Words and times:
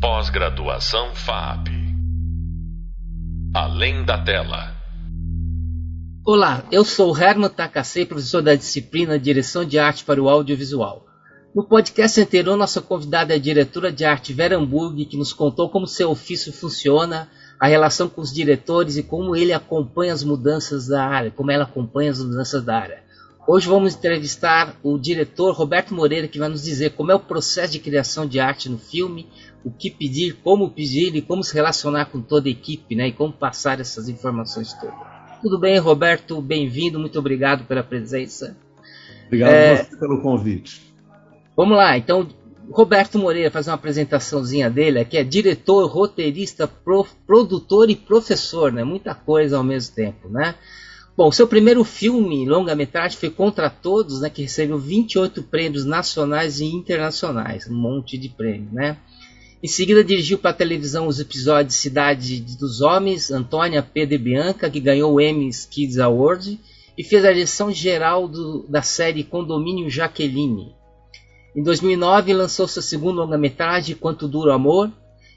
Pós-graduação 0.00 1.12
FAP. 1.12 1.70
Além 3.52 4.04
da 4.04 4.16
tela. 4.22 4.76
Olá, 6.24 6.62
eu 6.70 6.84
sou 6.84 7.18
Herman 7.18 7.48
Takasei, 7.48 8.06
professor 8.06 8.40
da 8.40 8.54
disciplina 8.54 9.18
Direção 9.18 9.64
de 9.64 9.76
Arte 9.76 10.04
para 10.04 10.22
o 10.22 10.28
Audiovisual. 10.28 11.04
No 11.52 11.64
podcast 11.64 12.20
anterior, 12.20 12.56
nossa 12.56 12.80
convidada 12.80 13.32
é 13.32 13.36
a 13.36 13.40
diretora 13.40 13.90
de 13.90 14.04
arte 14.04 14.32
Vera 14.32 14.56
Hamburg, 14.56 15.04
que 15.04 15.16
nos 15.16 15.32
contou 15.32 15.68
como 15.68 15.84
seu 15.84 16.10
ofício 16.10 16.52
funciona, 16.52 17.28
a 17.58 17.66
relação 17.66 18.08
com 18.08 18.20
os 18.20 18.32
diretores 18.32 18.96
e 18.96 19.02
como 19.02 19.34
ele 19.34 19.52
acompanha 19.52 20.12
as 20.12 20.22
mudanças 20.22 20.86
da 20.86 21.04
área, 21.04 21.32
como 21.32 21.50
ela 21.50 21.64
acompanha 21.64 22.12
as 22.12 22.22
mudanças 22.22 22.62
da 22.62 22.78
área. 22.78 23.07
Hoje 23.50 23.66
vamos 23.66 23.94
entrevistar 23.94 24.76
o 24.82 24.98
diretor 24.98 25.54
Roberto 25.54 25.94
Moreira, 25.94 26.28
que 26.28 26.38
vai 26.38 26.50
nos 26.50 26.62
dizer 26.62 26.90
como 26.90 27.10
é 27.10 27.14
o 27.14 27.18
processo 27.18 27.72
de 27.72 27.78
criação 27.78 28.26
de 28.26 28.38
arte 28.38 28.68
no 28.68 28.76
filme, 28.76 29.26
o 29.64 29.70
que 29.70 29.90
pedir, 29.90 30.34
como 30.44 30.70
pedir 30.70 31.16
e 31.16 31.22
como 31.22 31.42
se 31.42 31.54
relacionar 31.54 32.10
com 32.10 32.20
toda 32.20 32.46
a 32.46 32.50
equipe, 32.50 32.94
né, 32.94 33.08
e 33.08 33.12
como 33.12 33.32
passar 33.32 33.80
essas 33.80 34.06
informações 34.06 34.74
todas. 34.74 34.94
Tudo 35.40 35.58
bem, 35.58 35.78
Roberto? 35.78 36.42
Bem-vindo, 36.42 37.00
muito 37.00 37.18
obrigado 37.18 37.64
pela 37.64 37.82
presença. 37.82 38.54
Obrigado 39.28 39.50
é... 39.50 39.82
pelo 39.98 40.20
convite. 40.20 40.82
Vamos 41.56 41.74
lá, 41.74 41.96
então, 41.96 42.28
Roberto 42.70 43.18
Moreira 43.18 43.50
faz 43.50 43.66
uma 43.66 43.76
apresentaçãozinha 43.76 44.68
dele, 44.68 45.02
que 45.06 45.16
é 45.16 45.24
diretor, 45.24 45.86
roteirista, 45.86 46.68
prof, 46.68 47.14
produtor 47.26 47.88
e 47.88 47.96
professor, 47.96 48.70
né? 48.70 48.84
Muita 48.84 49.14
coisa 49.14 49.56
ao 49.56 49.64
mesmo 49.64 49.94
tempo, 49.94 50.28
né? 50.28 50.54
Bom, 51.18 51.32
seu 51.32 51.48
primeiro 51.48 51.82
filme, 51.82 52.48
longa-metragem, 52.48 53.18
foi 53.18 53.28
Contra 53.28 53.68
Todos, 53.68 54.20
né, 54.20 54.30
que 54.30 54.42
recebeu 54.42 54.78
28 54.78 55.42
prêmios 55.42 55.84
nacionais 55.84 56.60
e 56.60 56.66
internacionais, 56.66 57.68
um 57.68 57.74
monte 57.74 58.16
de 58.16 58.28
prêmios, 58.28 58.72
né? 58.72 58.96
Em 59.60 59.66
seguida, 59.66 60.04
dirigiu 60.04 60.38
para 60.38 60.52
a 60.52 60.54
televisão 60.54 61.08
os 61.08 61.18
episódios 61.18 61.74
Cidade 61.74 62.40
dos 62.40 62.80
Homens, 62.82 63.32
Antônia 63.32 63.82
P. 63.82 64.06
de 64.06 64.16
Bianca, 64.16 64.70
que 64.70 64.78
ganhou 64.78 65.12
o 65.12 65.20
Emmy 65.20 65.50
Kids 65.68 65.98
Award, 65.98 66.56
e 66.96 67.02
fez 67.02 67.24
a 67.24 67.32
direção 67.32 67.72
geral 67.72 68.28
do, 68.28 68.64
da 68.68 68.82
série 68.82 69.24
Condomínio 69.24 69.90
Jaqueline. 69.90 70.72
Em 71.56 71.64
2009, 71.64 72.32
lançou 72.32 72.68
seu 72.68 72.80
segundo 72.80 73.16
longa-metragem, 73.16 73.96
Quanto 73.96 74.28
Dura 74.28 74.52
o 74.52 74.54
Amor, 74.54 74.88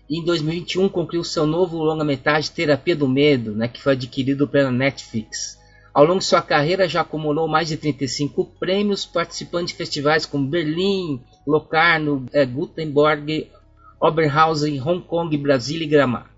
e 0.08 0.20
em 0.20 0.24
2021 0.24 0.88
concluiu 0.90 1.24
seu 1.24 1.48
novo 1.48 1.80
longa-metragem 1.80 2.52
Terapia 2.54 2.96
do 2.96 3.08
Medo, 3.08 3.56
né, 3.56 3.68
que 3.68 3.82
foi 3.82 3.94
adquirido 3.94 4.48
pela 4.48 4.70
Netflix. 4.70 5.60
Ao 5.94 6.06
longo 6.06 6.20
de 6.20 6.26
sua 6.26 6.42
carreira 6.42 6.88
já 6.88 7.02
acumulou 7.02 7.48
mais 7.48 7.68
de 7.68 7.76
35 7.76 8.46
prêmios, 8.58 9.06
participando 9.06 9.68
de 9.68 9.74
festivais 9.74 10.26
como 10.26 10.48
Berlim, 10.48 11.22
Locarno, 11.46 12.26
é, 12.32 12.46
Gutenberg, 12.46 13.52
Oberhausen, 14.00 14.82
Hong 14.82 15.02
Kong, 15.06 15.36
Brasília 15.38 15.86
e 15.86 15.90
Gramado. 15.90 16.30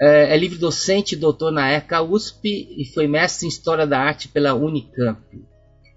É, 0.00 0.34
é 0.34 0.36
livre 0.36 0.58
docente 0.58 1.14
doutor 1.14 1.52
na 1.52 1.70
ECA 1.70 2.02
USP 2.02 2.74
e 2.76 2.84
foi 2.86 3.06
mestre 3.06 3.46
em 3.46 3.48
História 3.48 3.86
da 3.86 4.00
Arte 4.00 4.28
pela 4.28 4.54
Unicamp. 4.54 5.20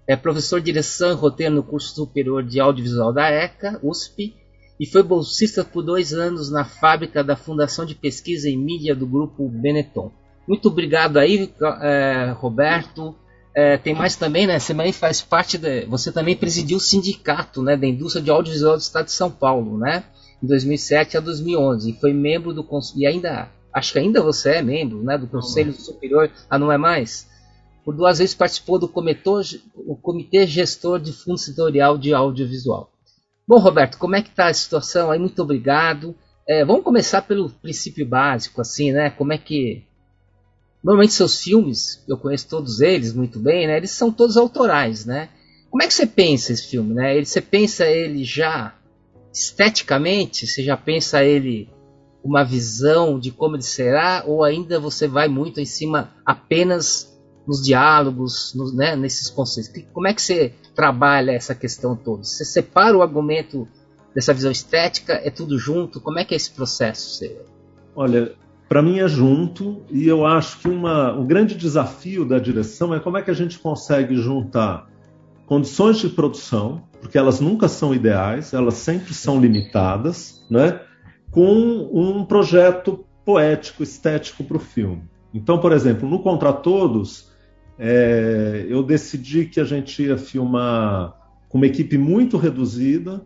É 0.06 0.14
professor 0.14 0.60
de 0.60 0.66
direção 0.66 1.10
e 1.10 1.14
roteiro 1.14 1.54
no 1.54 1.62
curso 1.62 1.94
superior 1.94 2.42
de 2.42 2.60
audiovisual 2.60 3.12
da 3.12 3.28
ECA 3.28 3.80
USP 3.82 4.34
e 4.78 4.86
foi 4.86 5.02
bolsista 5.02 5.64
por 5.64 5.82
dois 5.82 6.12
anos 6.12 6.50
na 6.50 6.64
fábrica 6.64 7.24
da 7.24 7.34
Fundação 7.34 7.84
de 7.84 7.94
Pesquisa 7.94 8.48
em 8.48 8.56
Mídia 8.56 8.94
do 8.94 9.06
Grupo 9.06 9.48
Benetton. 9.48 10.12
Muito 10.48 10.68
obrigado 10.68 11.18
aí, 11.18 11.52
é, 11.82 12.34
Roberto. 12.38 13.14
É, 13.54 13.76
tem 13.76 13.94
mais 13.94 14.16
também, 14.16 14.46
né? 14.46 14.58
Você 14.58 14.72
também 14.72 14.92
faz 14.92 15.20
parte 15.20 15.58
de, 15.58 15.84
você 15.84 16.10
também 16.10 16.34
presidiu 16.34 16.78
o 16.78 16.80
sindicato, 16.80 17.62
né, 17.62 17.76
da 17.76 17.86
indústria 17.86 18.22
de 18.24 18.30
audiovisual 18.30 18.76
do 18.76 18.80
Estado 18.80 19.04
de 19.06 19.12
São 19.12 19.30
Paulo, 19.30 19.76
né? 19.76 20.04
Em 20.42 20.46
2007 20.46 21.18
a 21.18 21.20
2011 21.20 21.90
e 21.90 22.00
foi 22.00 22.14
membro 22.14 22.54
do 22.54 22.66
e 22.96 23.06
ainda 23.06 23.50
acho 23.74 23.92
que 23.92 23.98
ainda 23.98 24.22
você 24.22 24.52
é 24.52 24.62
membro, 24.62 25.02
né, 25.02 25.18
do 25.18 25.26
Conselho 25.26 25.72
Superior. 25.72 26.30
Ah, 26.48 26.58
não 26.58 26.72
é 26.72 26.78
mais? 26.78 27.28
Por 27.84 27.94
duas 27.94 28.18
vezes 28.18 28.34
participou 28.34 28.78
do 28.78 28.88
comitê, 28.88 29.28
o 29.74 29.96
comitê 29.96 30.46
gestor 30.46 30.98
de 30.98 31.12
fundo 31.12 31.38
setorial 31.38 31.98
de 31.98 32.14
audiovisual. 32.14 32.90
Bom, 33.46 33.58
Roberto, 33.58 33.98
como 33.98 34.16
é 34.16 34.22
que 34.22 34.30
está 34.30 34.46
a 34.46 34.54
situação 34.54 35.10
aí? 35.10 35.18
Muito 35.18 35.42
obrigado. 35.42 36.14
É, 36.46 36.64
vamos 36.64 36.84
começar 36.84 37.22
pelo 37.22 37.50
princípio 37.50 38.06
básico, 38.06 38.60
assim, 38.60 38.92
né? 38.92 39.10
Como 39.10 39.32
é 39.32 39.38
que 39.38 39.87
Normalmente 40.82 41.12
seus 41.12 41.40
filmes, 41.42 42.02
eu 42.08 42.16
conheço 42.16 42.48
todos 42.48 42.80
eles 42.80 43.12
muito 43.12 43.38
bem, 43.38 43.66
né? 43.66 43.76
Eles 43.76 43.90
são 43.90 44.12
todos 44.12 44.36
autorais, 44.36 45.04
né? 45.04 45.28
Como 45.70 45.82
é 45.82 45.86
que 45.86 45.94
você 45.94 46.06
pensa 46.06 46.52
esse 46.52 46.66
filme, 46.66 46.94
né? 46.94 47.16
Ele, 47.16 47.26
você 47.26 47.40
pensa 47.40 47.86
ele 47.86 48.24
já 48.24 48.74
esteticamente? 49.32 50.46
Você 50.46 50.62
já 50.62 50.76
pensa 50.76 51.22
ele 51.24 51.68
uma 52.22 52.44
visão 52.44 53.18
de 53.18 53.30
como 53.30 53.56
ele 53.56 53.62
será? 53.62 54.22
Ou 54.26 54.44
ainda 54.44 54.80
você 54.80 55.06
vai 55.06 55.28
muito 55.28 55.60
em 55.60 55.66
cima 55.66 56.10
apenas 56.24 57.18
nos 57.46 57.62
diálogos, 57.62 58.54
nos, 58.54 58.74
né, 58.74 58.94
nesses 58.94 59.30
conceitos? 59.30 59.72
Como 59.92 60.06
é 60.06 60.14
que 60.14 60.22
você 60.22 60.54
trabalha 60.74 61.32
essa 61.32 61.54
questão 61.54 61.96
toda? 61.96 62.22
Você 62.22 62.44
separa 62.44 62.96
o 62.96 63.02
argumento 63.02 63.66
dessa 64.14 64.32
visão 64.32 64.50
estética? 64.50 65.14
É 65.14 65.30
tudo 65.30 65.58
junto? 65.58 66.00
Como 66.00 66.18
é 66.18 66.24
que 66.24 66.34
é 66.34 66.36
esse 66.36 66.50
processo 66.50 67.16
seu? 67.16 67.44
Olha, 67.96 68.34
para 68.68 68.82
mim 68.82 68.98
é 68.98 69.08
junto 69.08 69.82
e 69.90 70.06
eu 70.06 70.26
acho 70.26 70.58
que 70.58 70.68
uma, 70.68 71.12
um 71.12 71.26
grande 71.26 71.54
desafio 71.54 72.24
da 72.24 72.38
direção 72.38 72.94
é 72.94 73.00
como 73.00 73.16
é 73.16 73.22
que 73.22 73.30
a 73.30 73.34
gente 73.34 73.58
consegue 73.58 74.16
juntar 74.16 74.86
condições 75.46 75.98
de 75.98 76.10
produção, 76.10 76.82
porque 77.00 77.16
elas 77.16 77.40
nunca 77.40 77.68
são 77.68 77.94
ideais, 77.94 78.52
elas 78.52 78.74
sempre 78.74 79.14
são 79.14 79.40
limitadas, 79.40 80.44
né, 80.50 80.80
com 81.30 81.88
um 81.92 82.24
projeto 82.24 83.06
poético, 83.24 83.82
estético 83.82 84.44
para 84.44 84.58
o 84.58 84.60
filme. 84.60 85.02
Então, 85.32 85.58
por 85.58 85.72
exemplo, 85.72 86.08
no 86.08 86.22
Contra 86.22 86.52
Todos, 86.52 87.30
é, 87.78 88.66
eu 88.68 88.82
decidi 88.82 89.46
que 89.46 89.60
a 89.60 89.64
gente 89.64 90.02
ia 90.02 90.18
filmar 90.18 91.14
com 91.48 91.56
uma 91.56 91.66
equipe 91.66 91.96
muito 91.96 92.36
reduzida, 92.36 93.22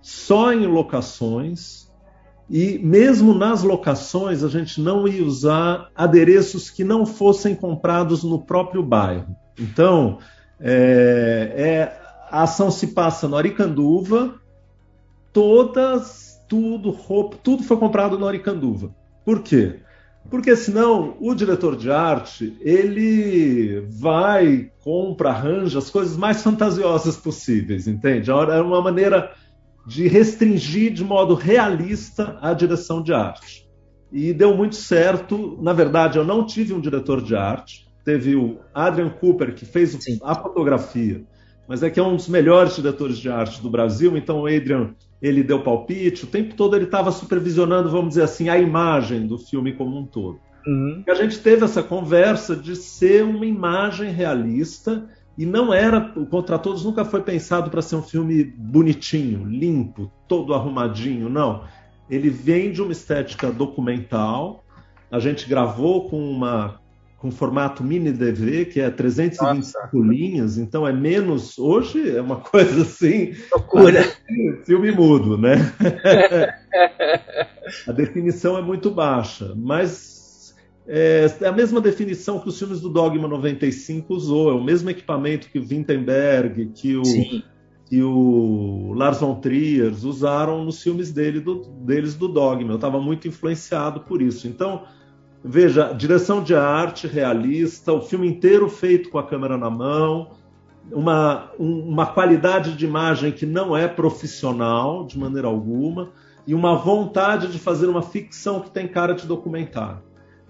só 0.00 0.52
em 0.52 0.66
locações, 0.66 1.83
e 2.48 2.78
mesmo 2.78 3.34
nas 3.34 3.62
locações, 3.62 4.44
a 4.44 4.48
gente 4.48 4.80
não 4.80 5.08
ia 5.08 5.24
usar 5.24 5.90
adereços 5.94 6.70
que 6.70 6.84
não 6.84 7.06
fossem 7.06 7.54
comprados 7.54 8.22
no 8.22 8.38
próprio 8.38 8.82
bairro. 8.82 9.34
Então, 9.58 10.18
é, 10.60 11.52
é, 11.56 12.02
a 12.30 12.42
ação 12.42 12.70
se 12.70 12.88
passa 12.88 13.26
no 13.26 13.36
Aricanduva, 13.36 14.34
todas, 15.32 16.40
tudo, 16.48 16.90
roupa, 16.90 17.36
tudo 17.42 17.62
foi 17.62 17.76
comprado 17.76 18.18
no 18.18 18.26
Aricanduva. 18.26 18.94
Por 19.24 19.42
quê? 19.42 19.80
Porque 20.30 20.56
senão 20.56 21.16
o 21.20 21.34
diretor 21.34 21.76
de 21.76 21.90
arte 21.90 22.56
ele 22.60 23.86
vai, 23.90 24.70
compra, 24.82 25.30
arranja 25.30 25.78
as 25.78 25.90
coisas 25.90 26.16
mais 26.16 26.42
fantasiosas 26.42 27.16
possíveis, 27.16 27.86
entende? 27.86 28.30
É 28.30 28.60
uma 28.60 28.80
maneira 28.80 29.32
de 29.86 30.08
restringir 30.08 30.92
de 30.92 31.04
modo 31.04 31.34
realista 31.34 32.38
a 32.40 32.52
direção 32.52 33.02
de 33.02 33.12
arte. 33.12 33.68
E 34.10 34.32
deu 34.32 34.56
muito 34.56 34.76
certo. 34.76 35.58
Na 35.60 35.72
verdade, 35.72 36.18
eu 36.18 36.24
não 36.24 36.46
tive 36.46 36.72
um 36.72 36.80
diretor 36.80 37.20
de 37.20 37.34
arte. 37.34 37.86
Teve 38.04 38.36
o 38.36 38.60
Adrian 38.72 39.10
Cooper, 39.10 39.54
que 39.54 39.64
fez 39.64 39.90
Sim. 39.92 40.18
a 40.22 40.34
fotografia, 40.34 41.24
mas 41.66 41.82
é 41.82 41.90
que 41.90 41.98
é 41.98 42.02
um 42.02 42.16
dos 42.16 42.28
melhores 42.28 42.76
diretores 42.76 43.18
de 43.18 43.30
arte 43.30 43.62
do 43.62 43.70
Brasil. 43.70 44.16
Então, 44.16 44.42
o 44.42 44.46
Adrian 44.46 44.94
ele 45.20 45.42
deu 45.42 45.62
palpite. 45.62 46.24
O 46.24 46.28
tempo 46.28 46.54
todo 46.54 46.76
ele 46.76 46.84
estava 46.84 47.10
supervisionando, 47.10 47.88
vamos 47.88 48.10
dizer 48.10 48.22
assim, 48.22 48.48
a 48.50 48.58
imagem 48.58 49.26
do 49.26 49.38
filme 49.38 49.72
como 49.72 49.98
um 49.98 50.06
todo. 50.06 50.38
Uhum. 50.66 51.02
E 51.06 51.10
a 51.10 51.14
gente 51.14 51.38
teve 51.38 51.64
essa 51.64 51.82
conversa 51.82 52.54
de 52.54 52.76
ser 52.76 53.24
uma 53.24 53.46
imagem 53.46 54.10
realista 54.10 55.08
e 55.36 55.44
não 55.44 55.74
era, 55.74 56.12
o 56.16 56.26
Contra 56.26 56.58
Todos 56.58 56.84
nunca 56.84 57.04
foi 57.04 57.22
pensado 57.22 57.70
para 57.70 57.82
ser 57.82 57.96
um 57.96 58.02
filme 58.02 58.44
bonitinho, 58.44 59.44
limpo, 59.44 60.10
todo 60.28 60.54
arrumadinho, 60.54 61.28
não. 61.28 61.64
Ele 62.08 62.30
vem 62.30 62.70
de 62.70 62.80
uma 62.80 62.92
estética 62.92 63.50
documental. 63.50 64.62
A 65.10 65.18
gente 65.18 65.48
gravou 65.48 66.08
com 66.08 66.18
uma 66.18 66.78
com 67.24 67.30
formato 67.30 67.82
mini 67.82 68.12
DV, 68.12 68.66
que 68.66 68.78
é 68.78 68.90
325 68.90 69.78
Nossa. 69.82 69.88
linhas, 69.94 70.58
então 70.58 70.86
é 70.86 70.92
menos. 70.92 71.58
Hoje 71.58 72.14
é 72.14 72.20
uma 72.20 72.36
coisa 72.44 72.82
assim. 72.82 73.32
Loucura. 73.50 74.04
Filme 74.66 74.92
mudo, 74.92 75.38
né? 75.38 75.54
a 77.88 77.92
definição 77.92 78.58
é 78.58 78.62
muito 78.62 78.90
baixa, 78.90 79.54
mas 79.56 80.13
é, 80.86 81.26
é, 81.40 81.46
a 81.46 81.52
mesma 81.52 81.80
definição 81.80 82.38
que 82.38 82.48
os 82.48 82.58
filmes 82.58 82.80
do 82.80 82.88
Dogma 82.88 83.26
95 83.26 84.14
usou, 84.14 84.50
é 84.50 84.54
o 84.54 84.62
mesmo 84.62 84.90
equipamento 84.90 85.48
que 85.48 85.58
o 85.58 85.62
Wittenberg, 85.62 86.66
que 86.74 86.96
o, 86.96 87.02
que 87.86 88.02
o 88.02 88.92
Lars 88.94 89.20
von 89.20 89.36
Trier 89.36 89.92
usaram 89.92 90.64
nos 90.64 90.82
filmes 90.82 91.10
dele, 91.10 91.40
do, 91.40 91.62
deles 91.84 92.14
do 92.14 92.28
Dogma. 92.28 92.72
Eu 92.72 92.76
estava 92.76 93.00
muito 93.00 93.26
influenciado 93.26 94.00
por 94.00 94.20
isso. 94.20 94.46
Então, 94.46 94.82
veja, 95.42 95.92
direção 95.92 96.42
de 96.42 96.54
arte 96.54 97.06
realista, 97.06 97.92
o 97.92 98.02
filme 98.02 98.28
inteiro 98.28 98.68
feito 98.68 99.08
com 99.08 99.18
a 99.18 99.26
câmera 99.26 99.56
na 99.56 99.70
mão, 99.70 100.32
uma, 100.92 101.50
uma 101.58 102.06
qualidade 102.06 102.76
de 102.76 102.84
imagem 102.84 103.32
que 103.32 103.46
não 103.46 103.74
é 103.74 103.88
profissional 103.88 105.06
de 105.06 105.18
maneira 105.18 105.48
alguma 105.48 106.10
e 106.46 106.54
uma 106.54 106.76
vontade 106.76 107.50
de 107.50 107.58
fazer 107.58 107.86
uma 107.86 108.02
ficção 108.02 108.60
que 108.60 108.70
tem 108.70 108.86
cara 108.86 109.14
de 109.14 109.26
documentário. 109.26 110.02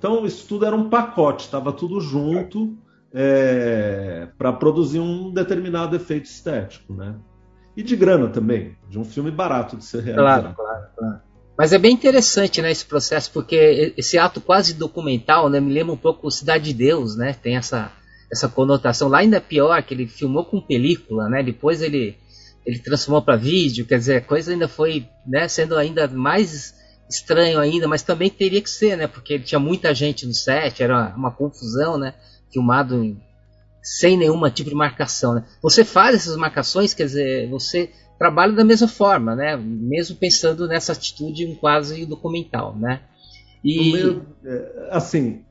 Então, 0.04 0.26
isso 0.26 0.46
tudo 0.46 0.66
era 0.66 0.76
um 0.76 0.90
pacote, 0.90 1.46
estava 1.46 1.72
tudo 1.72 1.98
junto 1.98 2.76
é, 3.10 4.28
para 4.36 4.52
produzir 4.52 5.00
um 5.00 5.32
determinado 5.32 5.96
efeito 5.96 6.26
estético, 6.26 6.92
né? 6.92 7.14
E 7.74 7.82
de 7.82 7.96
grana 7.96 8.28
também, 8.28 8.76
de 8.86 8.98
um 8.98 9.04
filme 9.04 9.30
barato 9.30 9.78
de 9.78 9.84
ser 9.86 10.02
realizado. 10.02 10.54
Claro, 10.54 10.56
claro, 10.56 10.86
claro. 10.94 11.20
Mas 11.56 11.72
é 11.72 11.78
bem 11.78 11.94
interessante, 11.94 12.60
né, 12.60 12.70
esse 12.70 12.84
processo, 12.84 13.30
porque 13.32 13.94
esse 13.96 14.18
ato 14.18 14.42
quase 14.42 14.74
documental, 14.74 15.48
né, 15.48 15.58
me 15.58 15.72
lembra 15.72 15.94
um 15.94 15.96
pouco 15.96 16.30
Cidade 16.30 16.64
de 16.64 16.74
Deus, 16.74 17.16
né? 17.16 17.32
Tem 17.32 17.56
essa 17.56 17.90
essa 18.30 18.46
conotação. 18.46 19.08
Lá 19.08 19.20
ainda 19.20 19.38
é 19.38 19.40
pior 19.40 19.82
que 19.82 19.94
ele 19.94 20.06
filmou 20.06 20.44
com 20.44 20.60
película, 20.60 21.30
né? 21.30 21.42
Depois 21.42 21.80
ele 21.80 22.18
ele 22.66 22.78
transformou 22.78 23.22
para 23.22 23.36
vídeo, 23.36 23.86
quer 23.86 23.96
dizer, 23.96 24.16
a 24.16 24.20
coisa 24.20 24.52
ainda 24.52 24.68
foi, 24.68 25.06
né, 25.26 25.48
sendo 25.48 25.78
ainda 25.78 26.06
mais 26.08 26.74
estranho 27.08 27.58
ainda, 27.58 27.86
mas 27.86 28.02
também 28.02 28.30
teria 28.30 28.60
que 28.60 28.70
ser, 28.70 28.96
né? 28.96 29.06
Porque 29.06 29.38
tinha 29.38 29.58
muita 29.58 29.94
gente 29.94 30.26
no 30.26 30.34
set, 30.34 30.82
era 30.82 31.14
uma 31.16 31.30
confusão, 31.30 31.98
né? 31.98 32.14
Filmado 32.52 33.02
em, 33.02 33.20
sem 33.82 34.16
nenhuma 34.16 34.50
tipo 34.50 34.70
de 34.70 34.76
marcação, 34.76 35.34
né? 35.34 35.44
Você 35.62 35.84
faz 35.84 36.16
essas 36.16 36.36
marcações, 36.36 36.94
quer 36.94 37.04
dizer, 37.04 37.48
você 37.48 37.90
trabalha 38.18 38.52
da 38.52 38.64
mesma 38.64 38.88
forma, 38.88 39.34
né? 39.34 39.56
Mesmo 39.56 40.16
pensando 40.16 40.66
nessa 40.66 40.92
atitude 40.92 41.56
quase 41.60 42.06
documental, 42.06 42.76
né? 42.76 43.02
E 43.62 43.92
meu, 43.92 44.22
é, 44.44 44.88
assim, 44.90 45.42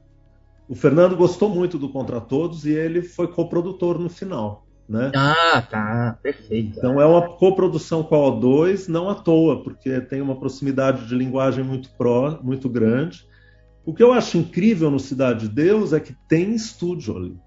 o 0.68 0.76
Fernando 0.76 1.16
gostou 1.16 1.50
muito 1.50 1.78
do 1.78 1.90
Contra 1.90 2.22
Todos 2.22 2.66
e 2.66 2.72
ele 2.72 3.02
foi 3.02 3.28
coprodutor 3.28 4.00
no 4.00 4.10
final. 4.10 4.62
Né? 4.94 5.12
Ah, 5.16 5.63
tá, 5.68 6.19
perfeito. 6.22 6.78
Então 6.78 7.01
é 7.01 7.06
uma 7.06 7.28
coprodução 7.28 8.04
com 8.04 8.13
a 8.13 8.31
O2, 8.31 8.88
não 8.88 9.10
à 9.10 9.16
toa, 9.16 9.63
porque 9.63 10.00
tem 10.01 10.22
uma 10.22 10.36
proximidade 10.36 11.07
de 11.07 11.16
linguagem 11.16 11.63
muito 11.63 11.90
pró, 11.98 12.38
muito 12.44 12.69
grande. 12.69 13.28
O 13.84 13.92
que 13.92 14.04
eu 14.04 14.13
acho 14.13 14.38
incrível 14.38 14.92
no 14.92 15.00
Cidade 15.00 15.48
de 15.48 15.56
Deus 15.56 15.94
é 15.94 16.00
que 16.00 16.16
tem 16.30 16.54
estúdio 16.54 17.18
ali. 17.18 17.38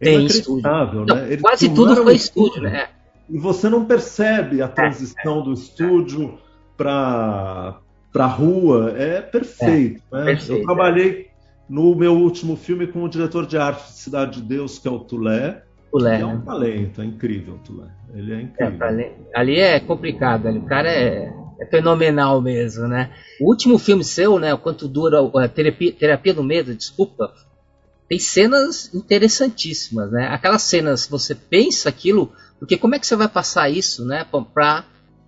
É 0.00 0.06
tem 0.06 0.20
inacreditável, 0.22 1.02
estúdio. 1.02 1.14
né? 1.14 1.30
Não, 1.30 1.42
quase 1.42 1.68
tudo 1.72 2.02
foi 2.02 2.16
estúdio, 2.16 2.62
né? 2.62 2.88
E 3.30 3.38
você 3.38 3.68
não 3.68 3.84
percebe 3.84 4.60
a 4.60 4.66
transição 4.66 5.42
é, 5.42 5.44
do 5.44 5.52
estúdio 5.52 6.36
para 6.76 7.78
para 8.12 8.26
rua, 8.26 8.94
é 8.96 9.20
perfeito, 9.20 10.02
é, 10.12 10.16
né? 10.16 10.24
perfeito. 10.24 10.52
Eu 10.60 10.62
trabalhei 10.64 11.28
no 11.68 11.94
meu 11.94 12.14
último 12.14 12.56
filme 12.56 12.86
com 12.86 13.04
o 13.04 13.08
diretor 13.08 13.46
de 13.46 13.58
arte 13.58 13.92
de 13.92 13.98
Cidade 13.98 14.40
de 14.40 14.48
Deus, 14.48 14.78
que 14.78 14.88
é 14.88 14.90
o 14.90 14.98
Tulé, 14.98 15.62
Tulé. 15.90 16.20
É 16.20 16.26
um 16.26 16.38
né? 16.38 16.42
talento, 16.44 17.00
é 17.00 17.04
incrível 17.04 17.54
o 17.54 17.58
Tulé. 17.58 17.88
Ele 18.14 18.32
é 18.32 18.40
incrível. 18.42 18.86
É, 18.86 19.12
ali 19.34 19.60
é 19.60 19.80
complicado, 19.80 20.46
ali. 20.46 20.58
o 20.58 20.64
cara 20.64 20.90
é, 20.90 21.32
é, 21.60 21.66
fenomenal 21.66 22.40
mesmo, 22.40 22.86
né? 22.86 23.10
O 23.40 23.48
último 23.48 23.78
filme 23.78 24.04
seu, 24.04 24.38
né? 24.38 24.52
O 24.54 24.58
quanto 24.58 24.88
dura 24.88 25.18
a 25.34 25.48
terapia, 25.48 25.92
terapia 25.92 26.34
do 26.34 26.42
medo, 26.42 26.74
desculpa, 26.74 27.32
tem 28.08 28.18
cenas 28.18 28.94
interessantíssimas, 28.94 30.10
né? 30.10 30.28
Aquelas 30.28 30.62
cenas, 30.62 31.06
você 31.06 31.34
pensa 31.34 31.88
aquilo, 31.88 32.32
porque 32.58 32.76
como 32.76 32.94
é 32.94 32.98
que 32.98 33.06
você 33.06 33.16
vai 33.16 33.28
passar 33.28 33.68
isso, 33.68 34.04
né? 34.04 34.24
Para 34.54 34.84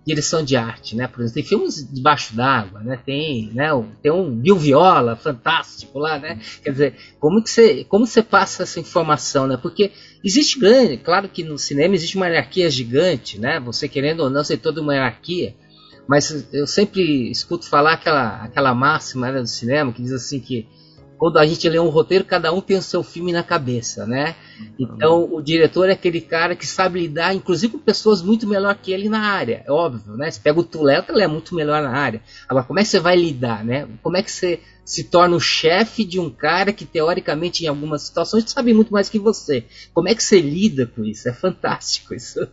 direção 0.09 0.43
de 0.43 0.55
arte, 0.55 0.95
né? 0.95 1.07
Por 1.07 1.21
exemplo, 1.21 1.35
tem 1.35 1.43
filmes 1.43 1.87
debaixo 1.87 2.35
d'água, 2.35 2.81
né? 2.81 2.99
Tem, 3.05 3.51
né? 3.53 3.69
Tem 4.01 4.11
um 4.11 4.35
Bill 4.35 4.57
Viola 4.57 5.15
fantástico 5.15 5.99
lá, 5.99 6.17
né? 6.17 6.39
Quer 6.63 6.71
dizer, 6.71 6.95
como 7.19 7.43
que 7.43 7.49
você, 7.49 7.83
como 7.83 8.07
você 8.07 8.23
passa 8.23 8.63
essa 8.63 8.79
informação, 8.79 9.45
né? 9.45 9.55
Porque 9.55 9.91
existe 10.23 10.59
grande, 10.59 10.97
claro 10.97 11.29
que 11.29 11.43
no 11.43 11.59
cinema 11.59 11.93
existe 11.93 12.17
uma 12.17 12.27
hierarquia 12.27 12.69
gigante, 12.71 13.39
né? 13.39 13.59
Você 13.59 13.87
querendo 13.87 14.21
ou 14.21 14.29
não, 14.29 14.43
ser 14.43 14.57
toda 14.57 14.81
uma 14.81 14.95
hierarquia, 14.95 15.55
mas 16.07 16.47
eu 16.51 16.65
sempre 16.65 17.29
escuto 17.29 17.69
falar 17.69 17.93
aquela, 17.93 18.43
aquela 18.43 18.73
máxima 18.73 19.31
né, 19.31 19.41
do 19.41 19.47
cinema 19.47 19.93
que 19.93 20.01
diz 20.01 20.11
assim 20.11 20.39
que 20.39 20.67
quando 21.19 21.37
a 21.37 21.45
gente 21.45 21.67
lê 21.67 21.77
um 21.77 21.89
roteiro, 21.89 22.23
cada 22.23 22.51
um 22.53 22.61
tem 22.61 22.77
o 22.77 22.81
seu 22.81 23.03
filme 23.03 23.33
na 23.33 23.43
cabeça, 23.43 24.07
né? 24.07 24.37
Então 24.79 25.27
o 25.29 25.41
diretor 25.41 25.89
é 25.89 25.91
aquele 25.91 26.21
cara 26.21 26.55
que 26.55 26.65
sabe 26.65 27.01
lidar, 27.01 27.35
inclusive 27.35 27.73
com 27.73 27.79
pessoas 27.79 28.21
muito 28.21 28.47
melhor 28.47 28.73
que 28.75 28.93
ele 28.93 29.09
na 29.09 29.19
área, 29.19 29.61
é 29.67 29.71
óbvio, 29.71 30.15
né? 30.15 30.31
Você 30.31 30.39
pega 30.39 30.59
o 30.59 30.63
Tulé, 30.63 31.03
ele 31.09 31.21
é 31.21 31.27
muito 31.27 31.53
melhor 31.53 31.83
na 31.83 31.91
área. 31.91 32.21
Agora, 32.47 32.65
como 32.65 32.79
é 32.79 32.83
que 32.83 32.89
você 32.89 33.01
vai 33.01 33.17
lidar, 33.17 33.65
né? 33.65 33.85
Como 34.01 34.15
é 34.15 34.23
que 34.23 34.31
você 34.31 34.61
se 34.85 35.03
torna 35.03 35.35
o 35.35 35.41
chefe 35.41 36.05
de 36.05 36.19
um 36.19 36.29
cara 36.29 36.71
que 36.71 36.85
teoricamente 36.85 37.65
em 37.65 37.67
algumas 37.67 38.03
situações 38.03 38.49
sabe 38.49 38.73
muito 38.73 38.93
mais 38.93 39.09
que 39.09 39.19
você? 39.19 39.65
Como 39.93 40.07
é 40.07 40.15
que 40.15 40.23
você 40.23 40.39
lida 40.39 40.87
com 40.87 41.03
isso? 41.03 41.27
É 41.27 41.33
fantástico 41.33 42.15
isso. 42.15 42.39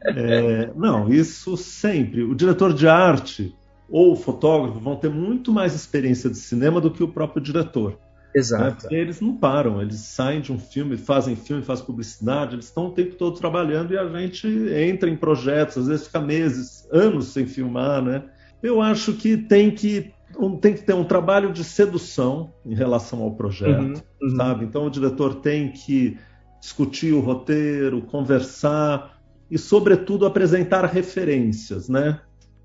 É, 0.00 0.70
não, 0.76 1.12
isso 1.12 1.56
sempre. 1.56 2.22
O 2.22 2.32
diretor 2.32 2.72
de 2.72 2.86
arte 2.86 3.52
ou 3.88 4.12
o 4.12 4.16
fotógrafo 4.16 4.78
vão 4.78 4.96
ter 4.96 5.10
muito 5.10 5.52
mais 5.52 5.74
experiência 5.74 6.28
de 6.28 6.36
cinema 6.36 6.80
do 6.80 6.90
que 6.90 7.02
o 7.02 7.08
próprio 7.08 7.42
diretor. 7.42 7.98
Exato. 8.34 8.86
Né? 8.90 8.98
Eles 8.98 9.20
não 9.20 9.34
param, 9.34 9.80
eles 9.80 10.00
saem 10.00 10.40
de 10.40 10.52
um 10.52 10.58
filme, 10.58 10.96
fazem 10.96 11.34
filme, 11.34 11.62
fazem 11.62 11.84
publicidade, 11.84 12.54
eles 12.54 12.66
estão 12.66 12.86
o 12.86 12.92
tempo 12.92 13.14
todo 13.14 13.38
trabalhando 13.38 13.92
e 13.92 13.98
a 13.98 14.06
gente 14.06 14.46
entra 14.46 15.08
em 15.08 15.16
projetos, 15.16 15.78
às 15.78 15.86
vezes 15.88 16.06
fica 16.06 16.20
meses, 16.20 16.86
anos 16.92 17.28
sem 17.28 17.46
filmar, 17.46 18.02
né? 18.02 18.24
Eu 18.62 18.80
acho 18.80 19.14
que 19.14 19.36
tem 19.36 19.70
que 19.70 20.12
tem 20.60 20.74
que 20.74 20.82
ter 20.82 20.92
um 20.92 21.04
trabalho 21.04 21.50
de 21.52 21.64
sedução 21.64 22.52
em 22.66 22.74
relação 22.74 23.22
ao 23.22 23.30
projeto, 23.30 23.80
uhum, 23.80 23.94
uhum. 24.22 24.36
sabe? 24.36 24.64
Então 24.66 24.86
o 24.86 24.90
diretor 24.90 25.36
tem 25.36 25.72
que 25.72 26.18
discutir 26.60 27.12
o 27.12 27.20
roteiro, 27.20 28.02
conversar 28.02 29.18
e, 29.50 29.56
sobretudo, 29.56 30.26
apresentar 30.26 30.84
referências, 30.84 31.88
né? 31.88 32.20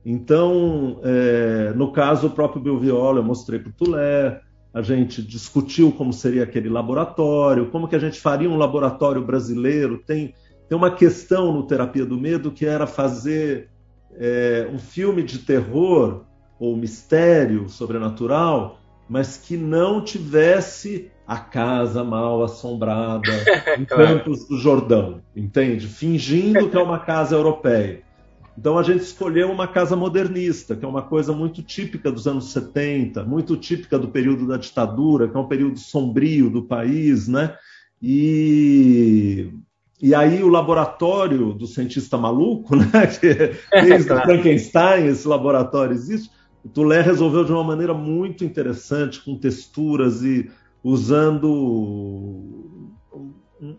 Então, 0.05 0.99
é, 1.03 1.73
no 1.75 1.91
caso, 1.91 2.27
o 2.27 2.31
próprio 2.31 2.61
Bill 2.61 2.79
Viola, 2.79 3.19
eu 3.19 3.23
mostrei 3.23 3.59
para 3.59 3.69
o 3.69 3.73
Tulé, 3.73 4.41
a 4.73 4.81
gente 4.81 5.21
discutiu 5.21 5.91
como 5.91 6.11
seria 6.11 6.43
aquele 6.43 6.67
laboratório, 6.67 7.69
como 7.69 7.87
que 7.87 7.95
a 7.95 7.99
gente 7.99 8.19
faria 8.19 8.49
um 8.49 8.57
laboratório 8.57 9.23
brasileiro. 9.23 9.99
Tem, 9.99 10.33
tem 10.67 10.77
uma 10.77 10.91
questão 10.91 11.53
no 11.53 11.63
Terapia 11.63 12.05
do 12.05 12.17
Medo 12.17 12.51
que 12.51 12.65
era 12.65 12.87
fazer 12.87 13.69
é, 14.15 14.67
um 14.73 14.79
filme 14.79 15.23
de 15.23 15.39
terror 15.39 16.25
ou 16.59 16.75
mistério 16.75 17.69
sobrenatural, 17.69 18.79
mas 19.07 19.37
que 19.37 19.55
não 19.55 20.03
tivesse 20.03 21.11
a 21.27 21.37
casa 21.37 22.03
mal 22.03 22.43
assombrada 22.43 23.31
em. 23.77 23.85
Campos 23.85 24.47
do 24.47 24.57
Jordão, 24.57 25.21
entende? 25.35 25.87
Fingindo 25.87 26.69
que 26.69 26.75
é 26.75 26.81
uma 26.81 26.99
casa 26.99 27.35
europeia. 27.35 28.01
Então 28.57 28.77
a 28.77 28.83
gente 28.83 29.01
escolheu 29.01 29.51
uma 29.51 29.67
casa 29.67 29.95
modernista, 29.95 30.75
que 30.75 30.85
é 30.85 30.87
uma 30.87 31.01
coisa 31.01 31.33
muito 31.33 31.63
típica 31.63 32.11
dos 32.11 32.27
anos 32.27 32.51
70, 32.51 33.23
muito 33.23 33.57
típica 33.57 33.97
do 33.97 34.07
período 34.07 34.47
da 34.47 34.57
ditadura, 34.57 35.27
que 35.27 35.35
é 35.35 35.39
um 35.39 35.47
período 35.47 35.79
sombrio 35.79 36.49
do 36.49 36.63
país, 36.63 37.27
né? 37.27 37.55
E, 38.01 39.51
e 40.01 40.13
aí 40.13 40.43
o 40.43 40.49
laboratório 40.49 41.53
do 41.53 41.65
cientista 41.65 42.17
maluco, 42.17 42.75
né? 42.75 42.85
Que 43.19 43.81
desde 43.81 44.07
claro. 44.07 44.23
Frankenstein 44.23 45.07
esse 45.07 45.27
laboratório 45.27 45.93
existe. 45.93 46.29
O 46.63 46.69
Tulé 46.69 47.01
resolveu 47.01 47.43
de 47.43 47.51
uma 47.51 47.63
maneira 47.63 47.93
muito 47.93 48.45
interessante, 48.45 49.19
com 49.21 49.37
texturas 49.37 50.23
e 50.23 50.49
usando 50.83 52.69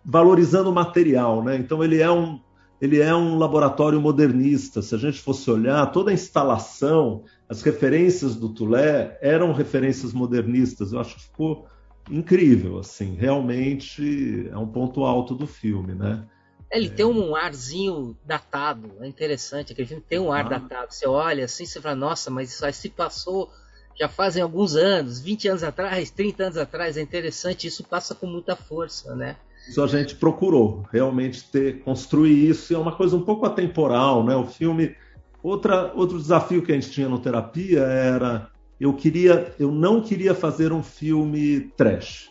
valorizando 0.04 0.70
o 0.70 0.74
material, 0.74 1.44
né? 1.44 1.56
Então 1.56 1.84
ele 1.84 2.00
é 2.00 2.10
um 2.10 2.40
ele 2.84 3.00
é 3.00 3.14
um 3.14 3.38
laboratório 3.38 3.98
modernista. 3.98 4.82
Se 4.82 4.94
a 4.94 4.98
gente 4.98 5.18
fosse 5.18 5.50
olhar, 5.50 5.86
toda 5.86 6.10
a 6.10 6.14
instalação, 6.14 7.24
as 7.48 7.62
referências 7.62 8.36
do 8.36 8.50
Tulé 8.50 9.18
eram 9.22 9.54
referências 9.54 10.12
modernistas. 10.12 10.92
Eu 10.92 11.00
acho 11.00 11.14
que 11.14 11.22
ficou 11.22 11.66
incrível, 12.10 12.78
assim. 12.78 13.14
Realmente 13.14 14.50
é 14.50 14.58
um 14.58 14.66
ponto 14.66 15.02
alto 15.02 15.34
do 15.34 15.46
filme, 15.46 15.94
né? 15.94 16.26
Ele 16.70 16.88
é. 16.88 16.90
tem 16.90 17.06
um 17.06 17.34
arzinho 17.34 18.14
datado, 18.22 18.92
é 19.00 19.06
interessante. 19.06 19.72
Aquele 19.72 19.88
filme 19.88 20.04
tem 20.06 20.18
um 20.18 20.30
ar 20.30 20.44
ah. 20.44 20.58
datado. 20.58 20.92
Você 20.92 21.08
olha 21.08 21.46
assim, 21.46 21.64
você 21.64 21.80
fala, 21.80 21.96
nossa, 21.96 22.30
mas 22.30 22.52
isso 22.52 22.66
aí 22.66 22.72
se 22.74 22.90
passou 22.90 23.50
já 23.98 24.08
fazem 24.10 24.42
alguns 24.42 24.76
anos, 24.76 25.20
20 25.20 25.48
anos 25.48 25.62
atrás, 25.62 26.10
30 26.10 26.42
anos 26.42 26.56
atrás. 26.58 26.98
É 26.98 27.00
interessante, 27.00 27.66
isso 27.66 27.82
passa 27.82 28.14
com 28.14 28.26
muita 28.26 28.54
força, 28.54 29.14
né? 29.14 29.36
Isso 29.68 29.82
a 29.82 29.86
gente 29.86 30.14
procurou 30.16 30.84
realmente 30.92 31.50
ter 31.50 31.80
construir 31.80 32.48
isso 32.48 32.72
e 32.72 32.76
é 32.76 32.78
uma 32.78 32.92
coisa 32.92 33.16
um 33.16 33.22
pouco 33.22 33.46
atemporal, 33.46 34.24
né? 34.24 34.36
O 34.36 34.46
filme 34.46 34.94
outra 35.42 35.92
outro 35.94 36.18
desafio 36.18 36.62
que 36.62 36.72
a 36.72 36.74
gente 36.74 36.90
tinha 36.90 37.08
no 37.08 37.18
terapia 37.18 37.80
era 37.80 38.50
eu 38.78 38.92
queria 38.92 39.54
eu 39.58 39.72
não 39.72 40.00
queria 40.00 40.34
fazer 40.34 40.72
um 40.72 40.82
filme 40.82 41.72
trash. 41.76 42.30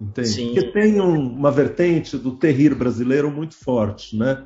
Entende? 0.00 0.28
Sim. 0.28 0.46
Porque 0.54 0.72
tem 0.72 1.00
um, 1.00 1.18
uma 1.18 1.50
vertente 1.50 2.18
do 2.18 2.32
terrir 2.32 2.74
brasileiro 2.74 3.30
muito 3.30 3.54
forte, 3.54 4.16
né? 4.16 4.44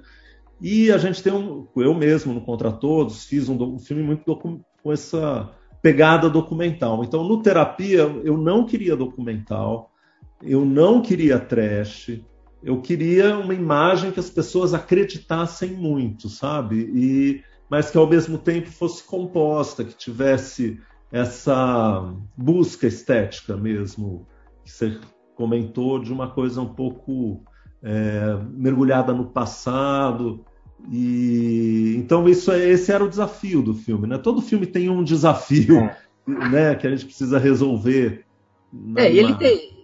E 0.60 0.92
a 0.92 0.98
gente 0.98 1.22
tem 1.22 1.32
um, 1.32 1.66
eu 1.76 1.94
mesmo 1.94 2.32
no 2.32 2.42
Contra 2.42 2.70
Todos 2.70 3.24
fiz 3.24 3.48
um, 3.48 3.56
um 3.60 3.78
filme 3.78 4.02
muito 4.02 4.24
com 4.36 4.92
essa 4.92 5.50
pegada 5.82 6.28
documental. 6.28 7.02
Então, 7.02 7.24
no 7.24 7.42
terapia, 7.42 8.02
eu 8.22 8.36
não 8.36 8.66
queria 8.66 8.94
documental, 8.94 9.90
eu 10.42 10.64
não 10.64 11.02
queria 11.02 11.38
trash, 11.38 12.20
eu 12.62 12.80
queria 12.80 13.38
uma 13.38 13.54
imagem 13.54 14.10
que 14.10 14.20
as 14.20 14.30
pessoas 14.30 14.74
acreditassem 14.74 15.72
muito, 15.72 16.28
sabe? 16.28 16.90
E, 16.94 17.42
mas 17.70 17.90
que 17.90 17.96
ao 17.96 18.06
mesmo 18.06 18.38
tempo 18.38 18.70
fosse 18.70 19.02
composta, 19.02 19.84
que 19.84 19.96
tivesse 19.96 20.78
essa 21.10 22.14
busca 22.36 22.86
estética 22.86 23.56
mesmo, 23.56 24.26
que 24.64 24.70
você 24.70 24.98
comentou, 25.34 25.98
de 25.98 26.12
uma 26.12 26.30
coisa 26.30 26.60
um 26.60 26.74
pouco 26.74 27.42
é, 27.82 28.38
mergulhada 28.52 29.12
no 29.12 29.26
passado. 29.26 30.44
E 30.90 31.94
então 31.96 32.28
isso 32.28 32.52
é, 32.52 32.68
esse 32.68 32.92
era 32.92 33.04
o 33.04 33.08
desafio 33.08 33.62
do 33.62 33.74
filme, 33.74 34.06
né? 34.06 34.18
Todo 34.18 34.42
filme 34.42 34.66
tem 34.66 34.88
um 34.88 35.02
desafio, 35.02 35.78
é. 35.78 35.96
né, 36.26 36.74
que 36.74 36.86
a 36.86 36.90
gente 36.90 37.06
precisa 37.06 37.38
resolver. 37.38 38.24
É, 38.96 39.10
ele 39.10 39.34
tem, 39.34 39.79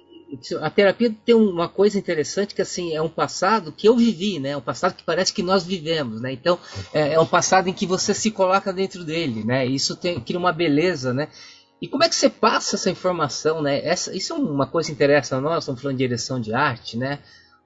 a 0.61 0.71
terapia 0.71 1.15
tem 1.25 1.35
uma 1.35 1.69
coisa 1.69 1.99
interessante 1.99 2.55
que 2.55 2.63
assim 2.63 2.95
é 2.95 3.01
um 3.01 3.09
passado 3.09 3.71
que 3.71 3.89
eu 3.89 3.97
vivi, 3.97 4.39
né? 4.41 4.57
Um 4.57 4.61
passado 4.61 4.95
que 4.95 5.05
parece 5.05 5.33
que 5.33 5.43
nós 5.43 5.65
vivemos, 5.65 6.21
né? 6.21 6.33
Então 6.33 6.59
é, 6.93 7.13
é 7.13 7.21
um 7.21 7.27
passado 7.27 7.69
em 7.69 7.73
que 7.73 7.87
você 7.87 8.13
se 8.13 8.31
coloca 8.31 8.73
dentro 8.73 9.05
dele, 9.05 9.45
né? 9.45 9.65
Isso 9.65 9.97
tem, 9.97 10.21
cria 10.21 10.39
uma 10.39 10.53
beleza, 10.53 11.15
né? 11.15 11.29
E 11.81 11.87
como 11.87 12.03
é 12.03 12.09
que 12.09 12.17
você 12.17 12.29
passa 12.29 12.77
essa 12.77 12.91
informação, 12.91 13.63
né? 13.63 13.85
Essa, 13.85 14.17
isso 14.17 14.33
é 14.33 14.37
uma 14.37 14.67
coisa 14.67 14.89
que 14.89 14.95
interessa 14.95 15.37
a 15.37 15.41
nós, 15.41 15.63
estamos 15.63 15.81
falando 15.81 15.99
de 15.99 16.05
direção 16.05 16.41
de 16.41 16.53
arte, 16.53 16.97
né? 16.97 17.21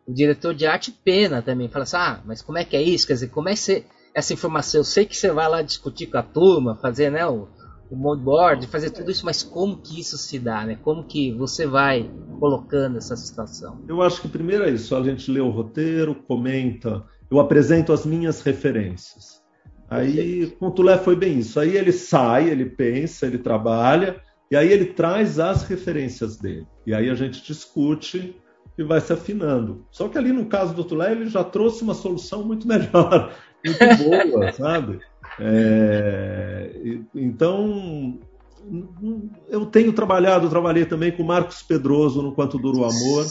O 0.06 0.12
diretor 0.12 0.54
de 0.54 0.66
arte 0.66 0.90
pena 0.90 1.40
também, 1.40 1.68
fala 1.68 1.84
assim, 1.84 1.96
ah, 1.96 2.20
mas 2.24 2.42
como 2.42 2.58
é 2.58 2.64
que 2.64 2.76
é 2.76 2.82
isso? 2.82 3.06
Quer 3.06 3.14
dizer, 3.14 3.28
como 3.28 3.48
é 3.48 3.52
que 3.52 3.60
você, 3.60 3.84
essa 4.14 4.32
informação, 4.34 4.80
eu 4.80 4.84
sei 4.84 5.06
que 5.06 5.16
você 5.16 5.30
vai 5.30 5.48
lá 5.48 5.62
discutir 5.62 6.06
com 6.06 6.18
a 6.18 6.22
turma, 6.22 6.76
fazer, 6.76 7.10
né, 7.10 7.24
o, 7.26 7.48
o 7.90 7.96
moodboard, 7.96 8.66
fazer 8.68 8.90
tudo 8.90 9.10
isso, 9.10 9.26
mas 9.26 9.42
como 9.42 9.78
que 9.78 10.00
isso 10.00 10.16
se 10.16 10.38
dá, 10.38 10.64
né? 10.64 10.78
Como 10.80 11.04
que 11.04 11.32
você 11.32 11.66
vai 11.66 12.08
colocando 12.38 12.98
essa 12.98 13.16
situação? 13.16 13.80
Eu 13.88 14.00
acho 14.00 14.22
que 14.22 14.28
primeiro 14.28 14.64
é 14.64 14.70
isso, 14.70 14.94
a 14.94 15.02
gente 15.02 15.30
lê 15.30 15.40
o 15.40 15.50
roteiro, 15.50 16.14
comenta, 16.14 17.04
eu 17.30 17.40
apresento 17.40 17.92
as 17.92 18.06
minhas 18.06 18.42
referências. 18.42 19.40
Aí 19.90 20.46
com 20.58 20.68
o 20.68 20.70
Tulé 20.70 20.96
foi 20.98 21.16
bem 21.16 21.40
isso. 21.40 21.58
Aí 21.58 21.76
ele 21.76 21.90
sai, 21.90 22.48
ele 22.48 22.64
pensa, 22.64 23.26
ele 23.26 23.38
trabalha, 23.38 24.22
e 24.48 24.56
aí 24.56 24.72
ele 24.72 24.86
traz 24.86 25.40
as 25.40 25.64
referências 25.64 26.36
dele. 26.36 26.66
E 26.86 26.94
aí 26.94 27.10
a 27.10 27.14
gente 27.14 27.44
discute 27.44 28.36
e 28.78 28.84
vai 28.84 29.00
se 29.00 29.12
afinando. 29.12 29.84
Só 29.90 30.08
que 30.08 30.16
ali 30.16 30.32
no 30.32 30.46
caso 30.46 30.72
do 30.74 30.84
Tulé, 30.84 31.10
ele 31.10 31.28
já 31.28 31.42
trouxe 31.42 31.82
uma 31.82 31.94
solução 31.94 32.44
muito 32.44 32.66
melhor, 32.68 33.34
muito 33.64 34.04
boa, 34.04 34.52
sabe? 34.54 35.00
É, 35.38 36.98
então, 37.14 38.18
eu 39.48 39.66
tenho 39.66 39.92
trabalhado, 39.92 40.48
trabalhei 40.48 40.84
também 40.84 41.12
com 41.12 41.22
Marcos 41.22 41.62
Pedroso 41.62 42.22
no 42.22 42.32
Quanto 42.32 42.58
Dura 42.58 42.78
o 42.78 42.84
Amor, 42.84 43.26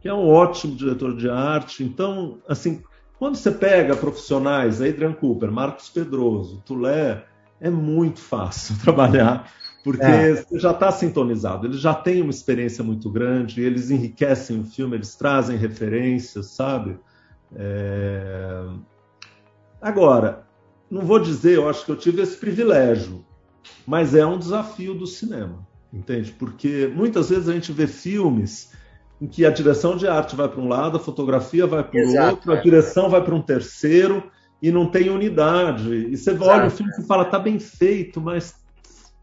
que 0.00 0.08
é 0.08 0.14
um 0.14 0.28
ótimo 0.28 0.74
diretor 0.74 1.16
de 1.16 1.28
arte. 1.28 1.84
Então, 1.84 2.38
assim, 2.48 2.82
quando 3.18 3.36
você 3.36 3.50
pega 3.50 3.94
profissionais, 3.94 4.80
Adrian 4.82 5.12
Cooper, 5.12 5.50
Marcos 5.50 5.88
Pedroso, 5.88 6.62
Tulé, 6.66 7.24
é 7.60 7.70
muito 7.70 8.20
fácil 8.20 8.76
trabalhar, 8.82 9.48
porque 9.84 10.04
é. 10.04 10.34
você 10.34 10.58
já 10.58 10.72
está 10.72 10.90
sintonizado. 10.90 11.66
Eles 11.66 11.80
já 11.80 11.94
têm 11.94 12.22
uma 12.22 12.30
experiência 12.30 12.82
muito 12.82 13.10
grande, 13.10 13.62
eles 13.62 13.90
enriquecem 13.90 14.60
o 14.60 14.64
filme, 14.64 14.96
eles 14.96 15.14
trazem 15.14 15.56
referências, 15.56 16.46
sabe? 16.46 16.98
É... 17.54 18.64
Agora, 19.80 20.44
não 20.92 21.06
vou 21.06 21.18
dizer, 21.18 21.54
eu 21.54 21.70
acho 21.70 21.86
que 21.86 21.90
eu 21.90 21.96
tive 21.96 22.20
esse 22.20 22.36
privilégio, 22.36 23.24
mas 23.86 24.14
é 24.14 24.26
um 24.26 24.38
desafio 24.38 24.92
do 24.92 25.06
cinema, 25.06 25.66
entende? 25.90 26.30
Porque 26.32 26.86
muitas 26.94 27.30
vezes 27.30 27.48
a 27.48 27.54
gente 27.54 27.72
vê 27.72 27.86
filmes 27.86 28.72
em 29.18 29.26
que 29.26 29.46
a 29.46 29.50
direção 29.50 29.96
de 29.96 30.06
arte 30.06 30.36
vai 30.36 30.48
para 30.48 30.60
um 30.60 30.68
lado, 30.68 30.98
a 30.98 31.00
fotografia 31.00 31.66
vai 31.66 31.82
para 31.82 31.98
o 31.98 32.28
outro, 32.28 32.52
a 32.52 32.56
direção 32.56 33.08
vai 33.08 33.24
para 33.24 33.34
um 33.34 33.40
terceiro 33.40 34.30
e 34.60 34.70
não 34.70 34.86
tem 34.86 35.08
unidade. 35.08 35.94
E 35.94 36.14
você 36.14 36.32
Exato, 36.32 36.50
olha 36.50 36.66
o 36.66 36.70
filme 36.70 36.92
e 36.98 37.06
fala, 37.06 37.24
tá 37.24 37.38
bem 37.38 37.58
feito, 37.58 38.20
mas 38.20 38.60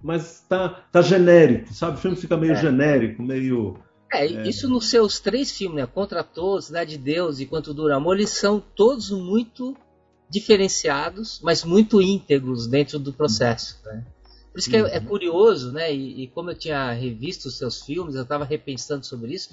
mas 0.02 0.44
tá, 0.48 0.70
tá 0.92 1.02
genérico, 1.02 1.74
sabe? 1.74 1.98
O 1.98 2.00
filme 2.00 2.16
fica 2.16 2.36
meio 2.36 2.54
é. 2.54 2.56
genérico, 2.56 3.22
meio 3.22 3.78
é, 4.12 4.26
é, 4.26 4.48
isso 4.48 4.68
nos 4.68 4.90
seus 4.90 5.20
três 5.20 5.52
filmes, 5.52 5.78
né? 5.78 5.86
Contra 5.86 6.24
Todos, 6.24 6.66
Cidade 6.66 6.92
de 6.92 6.98
Deus 6.98 7.40
e 7.40 7.46
Quanto 7.46 7.76
Dura 7.76 7.98
Amor, 7.98 8.16
eles 8.16 8.32
são 8.32 8.60
todos 8.60 9.12
muito 9.12 9.78
diferenciados, 10.30 11.40
mas 11.42 11.64
muito 11.64 12.02
íntegros 12.02 12.68
dentro 12.68 13.00
do 13.00 13.12
processo. 13.12 13.80
Né? 13.86 14.06
Por 14.52 14.60
isso 14.60 14.70
que 14.70 14.78
é, 14.78 14.80
é 14.80 15.00
uhum. 15.00 15.06
curioso, 15.06 15.72
né? 15.72 15.94
E, 15.94 16.24
e, 16.24 16.28
como 16.28 16.52
eu 16.52 16.56
tinha 16.56 16.92
revisto 16.92 17.48
os 17.48 17.58
seus 17.58 17.82
filmes, 17.82 18.16
eu 18.16 18.24
estava 18.24 18.46
repensando 18.46 19.06
sobre 19.06 19.34
isso. 19.34 19.50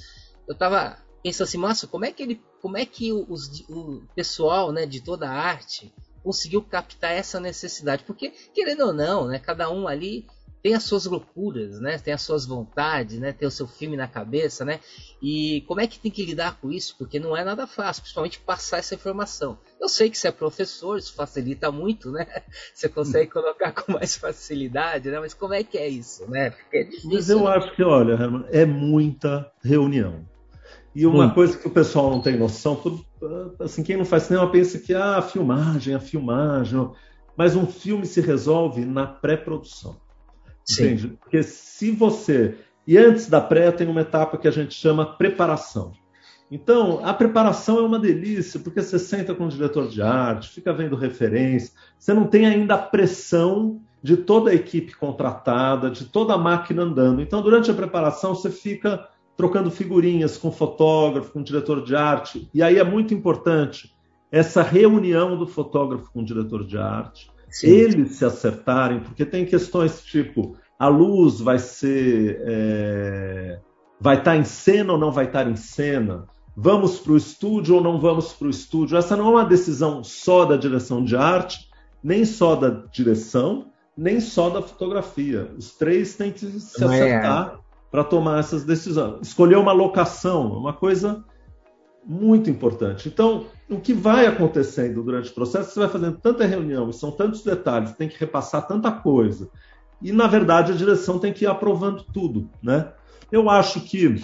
Eu 0.46 0.52
estava 0.52 0.98
pensando 1.22 1.48
assim, 1.48 1.58
nossa, 1.58 1.86
como 1.86 2.04
é 2.04 2.12
que 2.12 2.22
ele, 2.22 2.40
como 2.60 2.76
é 2.76 2.84
que 2.84 3.12
os, 3.12 3.64
o 3.68 4.02
pessoal, 4.14 4.72
né, 4.72 4.86
de 4.86 5.00
toda 5.00 5.28
a 5.28 5.32
arte 5.32 5.92
conseguiu 6.22 6.62
captar 6.62 7.12
essa 7.12 7.40
necessidade? 7.40 8.04
Porque 8.04 8.30
querendo 8.54 8.86
ou 8.86 8.92
não, 8.92 9.26
né, 9.28 9.38
cada 9.38 9.70
um 9.70 9.88
ali 9.88 10.26
tem 10.66 10.74
as 10.74 10.82
suas 10.82 11.06
loucuras, 11.06 11.78
né? 11.78 11.96
Tem 11.96 12.12
as 12.12 12.22
suas 12.22 12.44
vontades, 12.44 13.20
né? 13.20 13.32
Tem 13.32 13.46
o 13.46 13.52
seu 13.52 13.68
filme 13.68 13.96
na 13.96 14.08
cabeça, 14.08 14.64
né? 14.64 14.80
E 15.22 15.62
como 15.68 15.80
é 15.80 15.86
que 15.86 15.96
tem 15.96 16.10
que 16.10 16.26
lidar 16.26 16.58
com 16.60 16.72
isso? 16.72 16.96
Porque 16.98 17.20
não 17.20 17.36
é 17.36 17.44
nada 17.44 17.68
fácil, 17.68 18.02
principalmente 18.02 18.40
passar 18.40 18.78
essa 18.78 18.92
informação. 18.92 19.56
Eu 19.80 19.88
sei 19.88 20.10
que 20.10 20.18
você 20.18 20.26
é 20.26 20.32
professor, 20.32 20.98
isso 20.98 21.14
facilita 21.14 21.70
muito, 21.70 22.10
né? 22.10 22.26
Você 22.74 22.88
consegue 22.88 23.30
colocar 23.30 23.70
com 23.70 23.92
mais 23.92 24.16
facilidade, 24.16 25.08
né? 25.08 25.20
Mas 25.20 25.34
como 25.34 25.54
é 25.54 25.62
que 25.62 25.78
é 25.78 25.88
isso, 25.88 26.28
né? 26.28 26.50
Porque 26.50 26.78
é 26.78 26.82
difícil. 26.82 27.10
Mas 27.12 27.30
eu 27.30 27.44
né? 27.44 27.50
acho 27.50 27.72
que, 27.76 27.84
olha, 27.84 28.14
Herman, 28.14 28.44
é 28.50 28.66
muita 28.66 29.48
reunião. 29.62 30.26
E 30.92 31.06
uma 31.06 31.26
hum. 31.26 31.30
coisa 31.30 31.56
que 31.56 31.68
o 31.68 31.70
pessoal 31.70 32.10
não 32.10 32.20
tem 32.20 32.36
noção, 32.36 32.82
assim, 33.60 33.84
quem 33.84 33.96
não 33.96 34.04
faz 34.04 34.24
cinema 34.24 34.50
pensa 34.50 34.80
que 34.80 34.92
ah, 34.92 35.18
a 35.18 35.22
filmagem, 35.22 35.94
a 35.94 36.00
filmagem, 36.00 36.90
mas 37.36 37.54
um 37.54 37.68
filme 37.68 38.04
se 38.04 38.20
resolve 38.20 38.84
na 38.84 39.06
pré-produção. 39.06 40.04
Entende? 40.70 41.08
Porque 41.20 41.42
se 41.42 41.90
você. 41.90 42.56
E 42.86 42.96
antes 42.96 43.28
da 43.28 43.40
pré 43.40 43.70
tem 43.70 43.88
uma 43.88 44.00
etapa 44.00 44.38
que 44.38 44.48
a 44.48 44.50
gente 44.50 44.74
chama 44.74 45.16
preparação. 45.16 45.92
Então, 46.50 47.04
a 47.04 47.12
preparação 47.12 47.78
é 47.78 47.82
uma 47.82 47.98
delícia, 47.98 48.60
porque 48.60 48.80
você 48.80 48.98
senta 48.98 49.34
com 49.34 49.46
o 49.46 49.48
diretor 49.48 49.88
de 49.88 50.00
arte, 50.00 50.50
fica 50.50 50.72
vendo 50.72 50.94
referência, 50.94 51.72
você 51.98 52.14
não 52.14 52.28
tem 52.28 52.46
ainda 52.46 52.74
a 52.74 52.78
pressão 52.78 53.80
de 54.00 54.16
toda 54.16 54.50
a 54.50 54.54
equipe 54.54 54.94
contratada, 54.94 55.90
de 55.90 56.04
toda 56.04 56.34
a 56.34 56.38
máquina 56.38 56.82
andando. 56.82 57.20
Então, 57.20 57.42
durante 57.42 57.68
a 57.68 57.74
preparação, 57.74 58.32
você 58.32 58.48
fica 58.48 59.08
trocando 59.36 59.70
figurinhas 59.72 60.38
com 60.38 60.52
fotógrafo, 60.52 61.32
com 61.32 61.42
diretor 61.42 61.82
de 61.84 61.96
arte, 61.96 62.48
e 62.54 62.62
aí 62.62 62.78
é 62.78 62.84
muito 62.84 63.12
importante 63.12 63.92
essa 64.30 64.62
reunião 64.62 65.36
do 65.36 65.46
fotógrafo 65.46 66.12
com 66.12 66.20
o 66.20 66.24
diretor 66.24 66.64
de 66.64 66.78
arte, 66.78 67.30
Sim. 67.60 67.68
eles 67.68 68.16
se 68.16 68.24
acertarem, 68.24 69.00
porque 69.00 69.24
tem 69.24 69.46
questões 69.46 70.02
tipo 70.02 70.56
a 70.78 70.88
luz 70.88 71.40
vai 71.40 71.58
ser 71.58 72.42
é, 72.46 73.58
vai 73.98 74.18
estar 74.18 74.32
tá 74.32 74.36
em 74.36 74.44
cena 74.44 74.92
ou 74.92 74.98
não 74.98 75.10
vai 75.10 75.24
estar 75.24 75.48
em 75.48 75.56
cena, 75.56 76.26
vamos 76.54 76.98
para 76.98 77.12
o 77.12 77.16
estúdio 77.16 77.76
ou 77.76 77.82
não 77.82 77.98
vamos 77.98 78.32
para 78.34 78.46
o 78.46 78.50
estúdio. 78.50 78.98
Essa 78.98 79.16
não 79.16 79.28
é 79.28 79.30
uma 79.30 79.44
decisão 79.44 80.04
só 80.04 80.44
da 80.44 80.56
direção 80.56 81.02
de 81.02 81.16
arte, 81.16 81.70
nem 82.02 82.26
só 82.26 82.56
da 82.56 82.68
direção, 82.92 83.68
nem 83.96 84.20
só 84.20 84.50
da 84.50 84.60
fotografia. 84.60 85.50
Os 85.56 85.74
três 85.76 86.14
têm 86.14 86.32
que 86.32 86.46
se 86.60 86.82
é. 86.82 86.86
acertar 86.86 87.54
é. 87.54 87.58
para 87.90 88.04
tomar 88.04 88.40
essas 88.40 88.64
decisões. 88.64 89.28
Escolher 89.28 89.56
uma 89.56 89.72
locação 89.72 90.54
é 90.54 90.58
uma 90.58 90.74
coisa 90.74 91.24
muito 92.06 92.48
importante. 92.48 93.08
Então, 93.08 93.46
o 93.68 93.80
que 93.80 93.92
vai 93.92 94.26
acontecendo 94.26 95.02
durante 95.02 95.30
o 95.30 95.34
processo, 95.34 95.72
você 95.72 95.80
vai 95.80 95.88
fazendo 95.88 96.18
tanta 96.18 96.46
reunião, 96.46 96.92
são 96.92 97.10
tantos 97.10 97.42
detalhes, 97.42 97.92
tem 97.92 98.08
que 98.08 98.18
repassar 98.18 98.66
tanta 98.66 98.92
coisa. 98.92 99.50
E, 100.00 100.12
na 100.12 100.28
verdade, 100.28 100.72
a 100.72 100.76
direção 100.76 101.18
tem 101.18 101.32
que 101.32 101.44
ir 101.44 101.48
aprovando 101.48 102.04
tudo. 102.04 102.48
Né? 102.62 102.92
Eu 103.32 103.50
acho 103.50 103.80
que, 103.80 104.22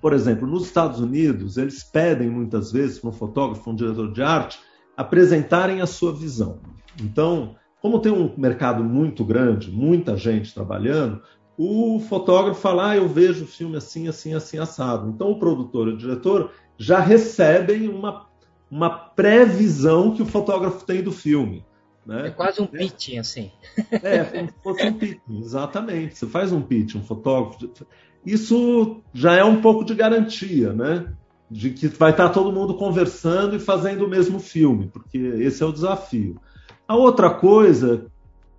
por 0.00 0.12
exemplo, 0.12 0.46
nos 0.46 0.64
Estados 0.64 0.98
Unidos, 0.98 1.56
eles 1.56 1.84
pedem 1.84 2.28
muitas 2.28 2.72
vezes 2.72 2.98
para 2.98 3.10
um 3.10 3.12
fotógrafo, 3.12 3.70
um 3.70 3.76
diretor 3.76 4.12
de 4.12 4.22
arte, 4.22 4.58
apresentarem 4.96 5.80
a 5.80 5.86
sua 5.86 6.12
visão. 6.12 6.58
Então, 7.00 7.54
como 7.80 8.00
tem 8.00 8.10
um 8.10 8.34
mercado 8.36 8.82
muito 8.82 9.24
grande, 9.24 9.70
muita 9.70 10.16
gente 10.16 10.52
trabalhando, 10.52 11.22
o 11.56 12.00
fotógrafo 12.00 12.60
fala, 12.60 12.90
ah, 12.90 12.96
eu 12.96 13.08
vejo 13.08 13.44
o 13.44 13.48
filme 13.48 13.76
assim, 13.76 14.08
assim, 14.08 14.34
assim, 14.34 14.58
assado. 14.58 15.10
Então, 15.10 15.30
o 15.30 15.38
produtor 15.38 15.88
o 15.88 15.96
diretor 15.96 16.50
já 16.78 17.00
recebem 17.00 17.88
uma, 17.88 18.26
uma 18.70 18.88
previsão 18.88 20.14
que 20.14 20.22
o 20.22 20.26
fotógrafo 20.26 20.86
tem 20.86 21.02
do 21.02 21.10
filme. 21.10 21.64
Né? 22.06 22.28
É 22.28 22.30
quase 22.30 22.62
um 22.62 22.66
pitching, 22.66 23.18
assim. 23.18 23.50
É, 23.90 24.24
como 24.24 24.48
se 24.48 24.54
fosse 24.62 24.86
um 24.86 24.92
pitching, 24.94 25.40
exatamente. 25.40 26.16
Você 26.16 26.26
faz 26.26 26.52
um 26.52 26.62
pitching, 26.62 26.98
um 26.98 27.04
fotógrafo. 27.04 27.86
Isso 28.24 29.02
já 29.12 29.34
é 29.34 29.44
um 29.44 29.60
pouco 29.60 29.84
de 29.84 29.94
garantia, 29.94 30.72
né? 30.72 31.12
De 31.50 31.70
que 31.70 31.88
vai 31.88 32.12
estar 32.12 32.30
todo 32.30 32.52
mundo 32.52 32.74
conversando 32.74 33.56
e 33.56 33.60
fazendo 33.60 34.06
o 34.06 34.08
mesmo 34.08 34.38
filme, 34.38 34.88
porque 34.88 35.18
esse 35.18 35.62
é 35.62 35.66
o 35.66 35.72
desafio. 35.72 36.40
A 36.86 36.96
outra 36.96 37.30
coisa 37.30 38.06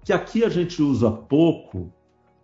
que 0.04 0.14
aqui 0.14 0.44
a 0.44 0.50
gente 0.50 0.82
usa 0.82 1.10
pouco, 1.10 1.92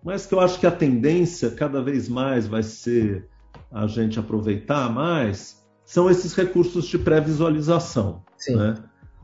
mas 0.03 0.25
que 0.25 0.33
eu 0.33 0.39
acho 0.39 0.59
que 0.59 0.67
a 0.67 0.71
tendência 0.71 1.51
cada 1.51 1.81
vez 1.81 2.07
mais 2.07 2.47
vai 2.47 2.63
ser 2.63 3.27
a 3.71 3.87
gente 3.87 4.19
aproveitar 4.19 4.91
mais, 4.91 5.64
são 5.85 6.09
esses 6.09 6.33
recursos 6.33 6.85
de 6.85 6.97
pré-visualização. 6.97 8.23
Né? 8.49 8.75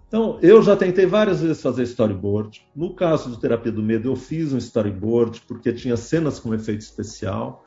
Então, 0.07 0.37
eu 0.41 0.61
já 0.61 0.75
tentei 0.75 1.05
várias 1.05 1.41
vezes 1.41 1.61
fazer 1.61 1.83
storyboard. 1.83 2.67
No 2.75 2.93
caso 2.93 3.29
do 3.29 3.37
Terapia 3.37 3.71
do 3.71 3.81
Medo, 3.81 4.09
eu 4.09 4.15
fiz 4.15 4.53
um 4.53 4.57
storyboard 4.57 5.41
porque 5.47 5.71
tinha 5.73 5.97
cenas 5.97 6.39
com 6.39 6.53
efeito 6.53 6.81
especial. 6.81 7.65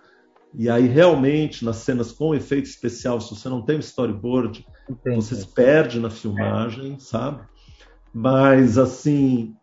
E 0.53 0.71
aí, 0.71 0.87
realmente, 0.87 1.65
nas 1.65 1.77
cenas 1.77 2.13
com 2.13 2.35
efeito 2.35 2.67
especial, 2.67 3.21
se 3.21 3.35
você 3.35 3.49
não 3.49 3.63
tem 3.63 3.77
um 3.77 3.81
storyboard, 3.81 4.65
Entendi. 4.89 5.17
você 5.17 5.35
se 5.35 5.47
perde 5.49 5.99
na 5.99 6.11
filmagem, 6.11 6.99
sabe? 7.01 7.43
Mas, 8.13 8.79
assim, 8.79 9.57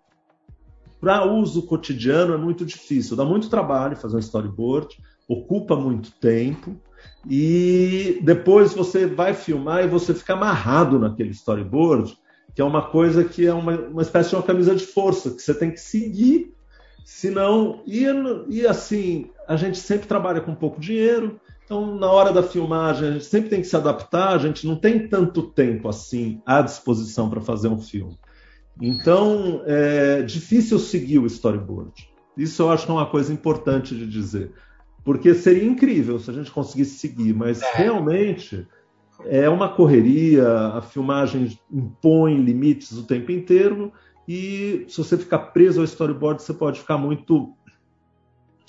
para 0.99 1.25
uso 1.25 1.63
cotidiano 1.63 2.33
é 2.33 2.37
muito 2.37 2.65
difícil. 2.65 3.15
Dá 3.15 3.23
muito 3.23 3.49
trabalho 3.49 3.95
fazer 3.95 4.17
um 4.17 4.19
storyboard, 4.19 4.97
ocupa 5.27 5.75
muito 5.75 6.11
tempo. 6.11 6.75
E 7.29 8.19
depois 8.23 8.73
você 8.73 9.05
vai 9.05 9.33
filmar 9.33 9.83
e 9.83 9.87
você 9.87 10.13
fica 10.13 10.33
amarrado 10.33 10.97
naquele 10.97 11.31
storyboard, 11.31 12.17
que 12.55 12.61
é 12.61 12.65
uma 12.65 12.81
coisa 12.81 13.23
que 13.23 13.45
é 13.45 13.53
uma, 13.53 13.77
uma 13.77 14.01
espécie 14.01 14.29
de 14.29 14.35
uma 14.35 14.43
camisa 14.43 14.75
de 14.75 14.85
força, 14.85 15.31
que 15.31 15.41
você 15.41 15.53
tem 15.53 15.71
que 15.71 15.79
seguir. 15.79 16.53
Senão, 17.05 17.81
e, 17.85 18.05
e 18.49 18.65
assim, 18.65 19.29
a 19.47 19.55
gente 19.55 19.77
sempre 19.77 20.07
trabalha 20.07 20.41
com 20.41 20.55
pouco 20.55 20.79
dinheiro, 20.79 21.39
então 21.65 21.95
na 21.95 22.09
hora 22.09 22.31
da 22.31 22.43
filmagem 22.43 23.07
a 23.07 23.11
gente 23.13 23.25
sempre 23.25 23.49
tem 23.49 23.61
que 23.61 23.67
se 23.67 23.75
adaptar, 23.75 24.29
a 24.29 24.37
gente 24.37 24.65
não 24.67 24.75
tem 24.75 25.07
tanto 25.07 25.43
tempo 25.43 25.89
assim 25.89 26.41
à 26.45 26.61
disposição 26.61 27.29
para 27.29 27.41
fazer 27.41 27.67
um 27.67 27.79
filme. 27.79 28.17
Então, 28.79 29.61
é 29.65 30.21
difícil 30.21 30.79
seguir 30.79 31.19
o 31.19 31.25
storyboard. 31.25 31.91
Isso 32.37 32.61
eu 32.61 32.71
acho 32.71 32.85
que 32.85 32.91
é 32.91 32.95
uma 32.95 33.05
coisa 33.05 33.33
importante 33.33 33.95
de 33.95 34.07
dizer. 34.07 34.51
Porque 35.03 35.33
seria 35.33 35.63
incrível 35.63 36.19
se 36.19 36.29
a 36.29 36.33
gente 36.33 36.51
conseguisse 36.51 36.97
seguir, 36.99 37.33
mas 37.33 37.61
é. 37.61 37.71
realmente 37.75 38.67
é 39.25 39.49
uma 39.49 39.69
correria, 39.69 40.47
a 40.47 40.81
filmagem 40.81 41.57
impõe 41.71 42.37
limites 42.37 42.91
o 42.91 43.05
tempo 43.05 43.31
inteiro, 43.31 43.91
e 44.27 44.85
se 44.87 44.97
você 44.97 45.17
ficar 45.17 45.39
preso 45.39 45.79
ao 45.79 45.85
storyboard, 45.85 46.41
você 46.41 46.53
pode 46.53 46.79
ficar 46.79 46.97
muito 46.97 47.53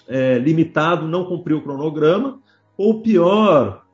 é, 0.08 0.38
limitado, 0.38 1.06
não 1.06 1.24
cumprir 1.24 1.54
o 1.54 1.62
cronograma, 1.62 2.40
ou 2.76 3.02
pior, 3.02 3.84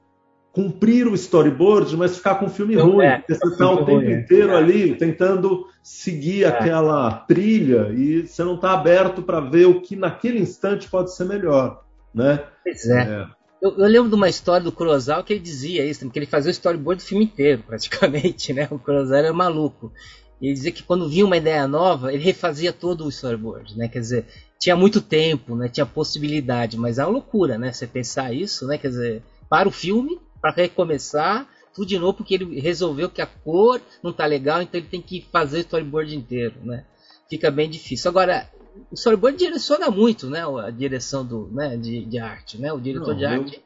cumprir 0.53 1.07
o 1.07 1.15
storyboard, 1.15 1.97
mas 1.97 2.17
ficar 2.17 2.37
com 2.37 2.47
o 2.47 2.51
filme 2.51 2.75
então, 2.75 2.91
ruim. 2.91 3.05
É, 3.05 3.25
você 3.29 3.47
está 3.47 3.71
o 3.71 3.85
tempo 3.85 3.99
ruim, 3.99 4.07
é. 4.07 4.21
inteiro 4.21 4.53
é. 4.53 4.57
ali 4.57 4.95
tentando 4.95 5.67
seguir 5.83 6.45
é. 6.45 6.49
aquela 6.49 7.11
trilha 7.11 7.93
e 7.93 8.27
você 8.27 8.43
não 8.43 8.55
está 8.55 8.73
aberto 8.73 9.23
para 9.23 9.41
ver 9.41 9.67
o 9.67 9.81
que 9.81 9.95
naquele 9.95 10.41
instante 10.41 10.89
pode 10.89 11.15
ser 11.15 11.25
melhor. 11.25 11.85
Né? 12.15 12.45
Pois 12.63 12.87
é. 12.87 13.03
é. 13.03 13.39
Eu, 13.61 13.77
eu, 13.77 13.87
lembro 13.87 14.09
de 14.09 14.15
uma 14.15 14.29
história 14.29 14.63
do 14.63 14.71
Kurosawa 14.71 15.25
que 15.25 15.33
ele 15.33 15.41
dizia 15.41 15.85
isso, 15.85 16.09
que 16.09 16.19
ele 16.19 16.27
fazia 16.27 16.49
o 16.49 16.53
storyboard 16.53 17.03
do 17.03 17.07
filme 17.07 17.25
inteiro, 17.25 17.65
praticamente, 17.67 18.53
né? 18.53 18.69
O 18.71 18.79
Kurosawa 18.79 19.19
era 19.19 19.33
maluco. 19.33 19.93
E 20.41 20.47
ele 20.47 20.55
dizia 20.55 20.71
que 20.71 20.85
quando 20.85 21.09
vinha 21.09 21.27
uma 21.27 21.37
ideia 21.37 21.67
nova, 21.67 22.13
ele 22.13 22.23
refazia 22.23 22.73
todo 22.73 23.05
o 23.05 23.09
storyboard, 23.09 23.77
né? 23.77 23.89
Quer 23.89 23.99
dizer, 23.99 24.27
tinha 24.59 24.77
muito 24.77 25.01
tempo, 25.01 25.57
né? 25.57 25.69
Tinha 25.69 25.85
possibilidade, 25.85 26.77
mas 26.77 26.99
é 26.99 27.05
uma 27.05 27.13
loucura, 27.13 27.59
né? 27.59 27.73
Você 27.73 27.87
pensar 27.87 28.33
isso, 28.33 28.67
né? 28.67 28.79
Quer 28.79 28.89
dizer, 28.89 29.23
para 29.49 29.69
o 29.69 29.73
filme, 29.73 30.21
para 30.41 30.53
recomeçar, 30.53 31.49
tudo 31.75 31.89
de 31.89 31.99
novo, 31.99 32.15
porque 32.15 32.35
ele 32.35 32.61
resolveu 32.61 33.11
que 33.11 33.21
a 33.21 33.27
cor 33.27 33.81
não 34.03 34.13
tá 34.13 34.25
legal, 34.27 34.63
então 34.63 34.81
ele 34.81 34.89
tem 34.89 35.03
que 35.03 35.27
fazer 35.33 35.59
o 35.59 35.61
storyboard 35.61 36.15
inteiro, 36.17 36.55
né? 36.63 36.85
Fica 37.29 37.51
bem 37.51 37.69
difícil. 37.69 38.09
Agora, 38.09 38.49
o 38.91 38.95
storyboard 38.95 39.39
direciona 39.39 39.91
muito, 39.91 40.29
né? 40.29 40.43
A 40.65 40.71
direção 40.71 41.25
do, 41.25 41.49
né, 41.53 41.77
de, 41.77 42.05
de 42.05 42.19
arte, 42.19 42.61
né? 42.61 42.73
O 42.73 42.81
diretor 42.81 43.09
Não, 43.09 43.17
de 43.17 43.25
arte 43.25 43.63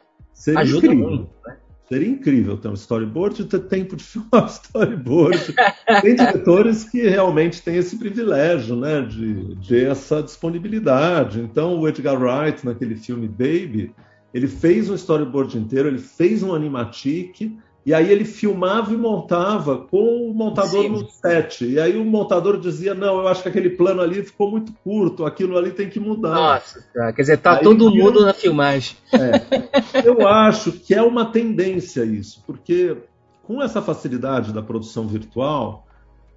ajuda 0.57 0.87
incrível. 0.87 1.09
muito, 1.09 1.31
né? 1.47 1.57
Seria 1.89 2.09
incrível 2.09 2.57
ter 2.57 2.69
um 2.69 2.75
storyboard 2.75 3.43
e 3.43 3.45
ter 3.45 3.59
tempo 3.61 3.97
de 3.97 4.03
filmar 4.05 4.47
storyboard. 4.47 5.55
Tem 6.01 6.15
diretores 6.15 6.85
que 6.85 7.07
realmente 7.07 7.61
têm 7.61 7.77
esse 7.77 7.99
privilégio, 7.99 8.77
né? 8.77 9.03
De, 9.03 9.55
de 9.57 9.85
essa 9.85 10.23
disponibilidade. 10.23 11.41
Então, 11.41 11.79
o 11.79 11.87
Edgar 11.87 12.19
Wright, 12.19 12.65
naquele 12.65 12.97
filme 12.97 13.29
Baby, 13.29 13.95
ele 14.33 14.49
fez 14.49 14.89
um 14.89 14.95
storyboard 14.95 15.59
inteiro, 15.59 15.89
ele 15.89 15.99
fez 15.99 16.43
um 16.43 16.55
animatic, 16.55 17.53
e 17.85 17.93
aí 17.93 18.11
ele 18.13 18.25
filmava 18.25 18.93
e 18.93 18.97
montava 18.97 19.79
com 19.79 20.31
o 20.31 20.33
montador 20.33 20.83
Sim. 20.83 20.89
no 20.89 21.09
set. 21.11 21.65
E 21.65 21.81
aí 21.81 21.97
o 21.97 22.05
montador 22.05 22.59
dizia: 22.59 22.95
Não, 22.95 23.21
eu 23.21 23.29
acho 23.29 23.43
que 23.43 23.49
aquele 23.49 23.71
plano 23.71 24.01
ali 24.01 24.23
ficou 24.23 24.51
muito 24.51 24.73
curto, 24.85 25.27
aquilo 25.27 25.59
ali 25.59 25.73
tem 25.73 25.89
que 25.89 25.99
mudar. 25.99 26.35
Nossa, 26.35 26.85
quer 26.93 27.23
dizer, 27.23 27.39
tá 27.39 27.59
aí 27.59 27.65
todo 27.65 27.91
mundo 27.91 28.25
na 28.25 28.33
filmagem. 28.33 28.97
É, 29.13 30.07
eu 30.07 30.27
acho 30.29 30.73
que 30.73 30.95
é 30.95 31.03
uma 31.03 31.25
tendência 31.25 32.05
isso, 32.05 32.43
porque 32.47 32.97
com 33.43 33.61
essa 33.61 33.83
facilidade 33.83 34.53
da 34.53 34.63
produção 34.63 35.09
virtual, 35.09 35.85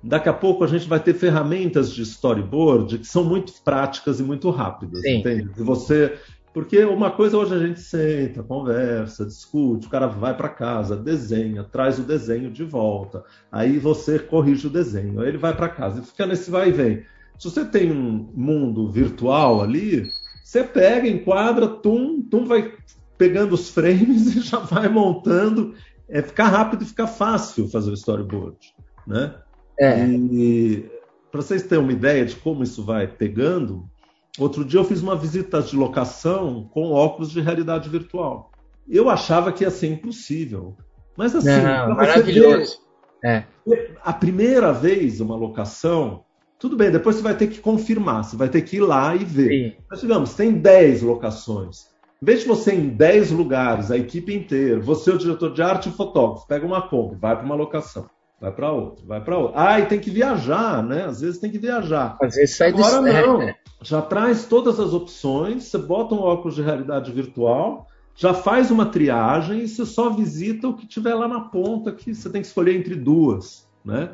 daqui 0.02 0.28
a 0.28 0.34
pouco 0.34 0.64
a 0.64 0.68
gente 0.68 0.88
vai 0.88 1.00
ter 1.00 1.14
ferramentas 1.14 1.92
de 1.92 2.02
storyboard 2.02 2.98
que 2.98 3.08
são 3.08 3.24
muito 3.24 3.54
práticas 3.64 4.20
e 4.20 4.24
muito 4.24 4.50
rápidas. 4.50 5.02
Sim. 5.02 5.20
Entende? 5.20 5.50
Você 5.58 6.18
porque 6.56 6.86
uma 6.86 7.12
coisa 7.12 7.38
hoje 7.38 7.54
a 7.54 7.60
gente 7.60 7.82
senta, 7.82 8.41
conversa, 8.41 9.26
discute, 9.26 9.88
o 9.88 9.89
cara 9.89 10.08
vai 10.08 10.34
para 10.38 10.48
casa, 10.48 10.96
desenha, 10.96 11.65
traz 11.65 12.00
o 12.00 12.04
desenho 12.04 12.50
de 12.50 12.63
volta, 12.63 13.26
aí 13.52 13.78
você 13.78 14.18
corrige 14.18 14.68
o 14.68 14.70
desenho, 14.70 15.20
aí 15.20 15.28
ele 15.28 15.38
vai 15.38 15.54
para 15.54 15.68
casa 15.68 16.00
e 16.00 16.06
fica 16.06 16.26
nesse 16.26 16.50
vai 16.50 16.70
e 16.70 16.72
vem. 16.72 17.04
Se 17.38 17.50
você 17.52 17.65
tem 17.65 17.91
um 17.91 18.32
mundo 18.34 18.89
virtual 18.89 19.62
ali, 19.62 20.08
você 20.41 20.63
pega, 20.63 21.10
enquadra, 21.10 21.68
tum, 21.68 22.22
tum, 22.22 22.46
vai 22.46 22.74
pegando 23.18 23.54
os 23.54 23.70
frames 23.70 24.28
e 24.34 24.39
já 24.39 24.60
vai 24.60 24.88
montando. 24.88 25.76
É 26.08 26.22
ficar 26.22 26.48
rápido 26.48 26.84
e 26.84 26.88
ficar 26.88 27.08
fácil 27.08 27.68
fazer 27.68 27.91
o 27.91 27.96
storyboard, 27.96 28.74
né? 29.06 29.36
É. 29.78 30.08
E 30.08 30.89
para 31.30 31.41
vocês 31.41 31.63
terem 31.63 31.84
uma 31.84 31.91
ideia 31.91 32.26
de 32.26 32.38
como 32.38 32.63
isso 32.63 32.82
vai 32.82 33.10
pegando, 33.10 33.89
Outro 34.38 34.65
dia 34.65 34.80
eu 34.80 34.84
fiz 34.84 35.02
uma 35.02 35.15
visita 35.15 35.62
de 35.62 35.76
locação 35.76 36.69
com 36.71 36.91
óculos 36.91 37.32
de 37.32 37.39
realidade 37.39 37.89
virtual. 37.89 38.52
Eu 38.88 39.10
achava 39.10 39.52
que 39.52 39.63
ia 39.63 39.71
ser 39.71 39.88
impossível. 39.88 40.76
Mas 41.17 41.36
assim, 41.36 41.62
Não, 41.62 41.95
maravilhoso. 41.95 42.80
Ver, 43.24 43.48
é. 43.67 43.88
A 44.04 44.13
primeira 44.13 44.74
vez 44.74 45.21
uma 45.21 45.36
locação, 45.36 46.24
tudo 46.60 46.76
bem, 46.76 46.91
depois 46.91 47.15
você 47.15 47.21
vai 47.21 47.36
ter 47.36 47.48
que 47.48 47.60
confirmar, 47.60 48.24
você 48.24 48.36
vai 48.36 48.50
ter 48.50 48.62
que 48.62 48.78
ir 48.78 48.82
lá 48.82 49.15
e 49.15 49.24
ver. 49.24 49.50
Sim. 49.50 49.78
Mas 49.89 50.02
digamos, 50.02 50.34
tem 50.34 50.54
10 50.54 51.02
locações. 51.02 51.88
Em 52.21 52.26
vez 52.26 52.41
de 52.41 52.48
você 52.48 52.74
em 52.74 52.89
10 52.89 53.32
lugares, 53.32 53.89
a 53.89 53.98
equipe 53.98 54.34
inteira, 54.34 54.80
você, 54.80 55.12
o 55.12 55.17
diretor 55.17 55.54
de 55.54 55.62
arte 55.62 55.88
e 55.88 55.91
o 55.91 55.95
fotógrafo, 55.95 56.48
pega 56.48 56.65
uma 56.65 56.82
Kombi, 56.82 57.15
vai 57.15 57.36
para 57.36 57.45
uma 57.45 57.56
locação 57.56 58.10
vai 58.39 58.52
para 58.52 58.71
outro, 58.71 59.06
vai 59.06 59.24
para 59.24 59.38
outro. 59.38 59.54
Ah, 59.56 59.80
e 59.80 59.86
tem 59.86 60.00
que 60.00 60.10
viajar, 60.10 60.84
né? 60.84 61.06
Às 61.06 61.21
vezes 61.21 61.39
tem 61.39 61.52
que 61.52 61.60
viajar. 61.60 62.17
Às 62.21 62.36
vezes 62.36 62.58
sai 62.58 62.69
Agora 62.69 62.98
do... 62.98 63.04
não. 63.08 63.41
É. 63.41 63.56
Já 63.82 64.02
traz 64.02 64.45
todas 64.45 64.80
as 64.80 64.93
opções, 64.93 65.65
você 65.65 65.78
bota 65.78 66.15
um 66.15 66.19
óculos 66.19 66.56
de 66.56 66.62
realidade 66.62 67.12
virtual, 67.12 67.88
já 68.15 68.34
faz 68.34 68.71
uma 68.71 68.86
triagem 68.86 69.60
e 69.60 69.67
você 69.67 69.86
só 69.86 70.10
visita 70.10 70.67
o 70.67 70.74
que 70.74 70.88
tiver 70.88 71.13
lá 71.13 71.28
na 71.28 71.41
ponta, 71.41 71.91
que 71.91 72.13
você 72.13 72.30
tem 72.30 72.41
que 72.41 72.48
escolher 72.48 72.76
entre 72.76 72.95
duas, 72.95 73.69
né? 73.84 74.12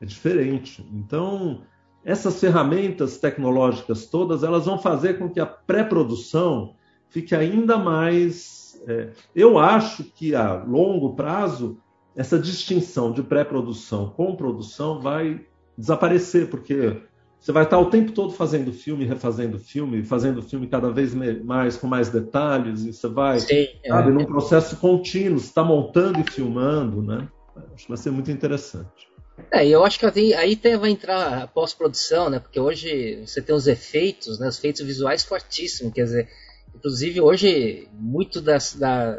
É 0.00 0.04
diferente. 0.04 0.86
Então, 0.92 1.62
essas 2.04 2.38
ferramentas 2.40 3.16
tecnológicas 3.16 4.06
todas, 4.06 4.42
elas 4.42 4.66
vão 4.66 4.78
fazer 4.78 5.18
com 5.18 5.28
que 5.28 5.40
a 5.40 5.46
pré-produção 5.46 6.74
fique 7.08 7.34
ainda 7.34 7.78
mais. 7.78 8.82
É... 8.86 9.10
eu 9.34 9.58
acho 9.58 10.04
que 10.04 10.34
a 10.34 10.62
longo 10.62 11.14
prazo 11.14 11.78
essa 12.16 12.38
distinção 12.38 13.12
de 13.12 13.22
pré-produção 13.22 14.10
com 14.10 14.36
produção 14.36 15.00
vai 15.00 15.40
desaparecer, 15.76 16.48
porque 16.48 17.00
você 17.40 17.52
vai 17.52 17.64
estar 17.64 17.78
o 17.78 17.90
tempo 17.90 18.12
todo 18.12 18.32
fazendo 18.32 18.72
filme, 18.72 19.04
refazendo 19.04 19.58
filme, 19.58 20.02
fazendo 20.02 20.42
filme 20.42 20.66
cada 20.66 20.90
vez 20.90 21.12
mais 21.44 21.76
com 21.76 21.86
mais 21.86 22.08
detalhes, 22.08 22.84
e 22.84 22.92
você 22.92 23.08
vai, 23.08 23.40
Sim, 23.40 23.68
é. 23.82 23.88
sabe, 23.88 24.10
é. 24.10 24.12
num 24.12 24.24
processo 24.24 24.76
contínuo, 24.76 25.38
você 25.38 25.46
está 25.46 25.62
montando 25.62 26.20
e 26.20 26.30
filmando, 26.30 27.02
né? 27.02 27.28
Acho 27.74 27.84
que 27.84 27.88
vai 27.88 27.98
ser 27.98 28.10
muito 28.10 28.30
interessante. 28.30 29.12
É, 29.50 29.66
eu 29.66 29.84
acho 29.84 29.98
que 29.98 30.06
aí, 30.06 30.32
aí 30.32 30.58
vai 30.78 30.90
entrar 30.90 31.42
a 31.42 31.46
pós-produção, 31.46 32.30
né? 32.30 32.38
Porque 32.38 32.58
hoje 32.58 33.22
você 33.26 33.42
tem 33.42 33.54
os 33.54 33.66
efeitos, 33.66 34.38
né? 34.38 34.48
Os 34.48 34.56
efeitos 34.56 34.80
visuais 34.86 35.24
fortíssimos, 35.24 35.92
quer 35.92 36.04
dizer, 36.04 36.28
inclusive 36.74 37.20
hoje 37.20 37.88
muito 37.92 38.40
das, 38.40 38.74
da, 38.74 39.18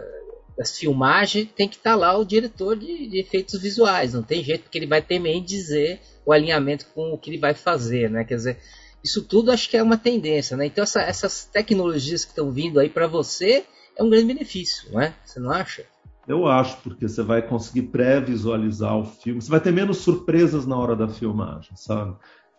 das 0.58 0.78
filmagens, 0.78 1.50
tem 1.56 1.68
que 1.68 1.76
estar 1.76 1.92
tá 1.92 1.96
lá 1.96 2.18
o 2.18 2.26
diretor 2.26 2.78
de, 2.78 3.08
de, 3.08 3.20
efeitos 3.20 3.60
visuais. 3.60 4.14
Não 4.14 4.24
tem 4.24 4.44
jeito, 4.44 4.64
porque 4.64 4.78
ele 4.78 4.88
vai 4.88 5.02
também 5.02 5.44
dizer 5.44 6.00
o 6.26 6.32
alinhamento 6.32 6.88
com 6.94 7.14
o 7.14 7.18
que 7.18 7.30
ele 7.30 7.40
vai 7.40 7.54
fazer, 7.54 8.10
né? 8.10 8.24
Quer 8.24 8.36
dizer, 8.36 8.58
isso 9.04 9.22
tudo 9.22 9.52
acho 9.52 9.70
que 9.70 9.78
é 9.78 9.84
uma 9.84 9.98
tendência, 9.98 10.56
né? 10.56 10.66
Então 10.66 10.84
essa, 10.84 11.02
essas 11.02 11.46
tecnologias 11.46 12.24
que 12.24 12.32
estão 12.32 12.52
vindo 12.52 12.80
aí 12.80 12.90
para 12.90 13.08
você 13.08 13.66
é 13.98 14.04
um 14.04 14.10
grande 14.10 14.28
benefício, 14.28 14.92
não 14.92 15.02
é? 15.02 15.14
Você 15.26 15.40
não 15.40 15.52
acha? 15.52 15.86
Eu 16.28 16.48
acho, 16.48 16.78
porque 16.78 17.08
você 17.08 17.22
vai 17.22 17.42
conseguir 17.42 17.84
pré-visualizar 17.84 18.98
o 18.98 19.06
filme. 19.06 19.42
Você 19.42 19.50
vai 19.50 19.60
ter 19.60 19.72
menos 19.72 19.98
surpresas 19.98 20.66
na 20.66 20.76
hora 20.76 20.96
da 20.96 21.08
filmagem, 21.08 21.76
sabe? 21.76 22.16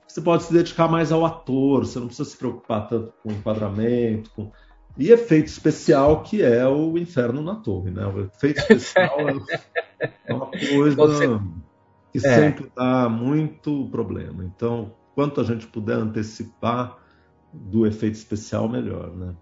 Você 0.07 0.21
pode 0.21 0.45
se 0.45 0.53
dedicar 0.53 0.89
mais 0.89 1.11
ao 1.11 1.27
ator, 1.27 1.85
você 1.85 1.99
não 1.99 2.07
precisa 2.07 2.31
se 2.31 2.37
preocupar 2.37 2.89
tanto 2.89 3.13
com 3.23 3.31
o 3.31 3.33
enquadramento, 3.33 4.31
com 4.31 4.53
E 4.99 5.11
efeito 5.11 5.49
especial, 5.49 6.23
que 6.23 6.43
é 6.43 6.67
o 6.67 6.97
inferno 6.97 7.43
na 7.43 7.55
torre, 7.55 7.91
né? 7.91 8.07
O 8.07 8.21
efeito 8.25 8.61
especial 8.73 9.19
é 10.25 10.33
uma 10.33 10.51
coisa 10.51 11.43
que 12.13 12.19
é. 12.19 12.35
sempre 12.35 12.73
dá 12.75 13.09
muito 13.09 13.89
problema. 13.91 14.43
Então, 14.45 14.95
quanto 15.15 15.41
a 15.41 15.45
gente 15.45 15.67
puder 15.67 15.97
antecipar 15.97 16.99
do 17.53 17.87
efeito 17.87 18.15
especial, 18.15 18.69
melhor, 18.69 19.15
né? 19.15 19.35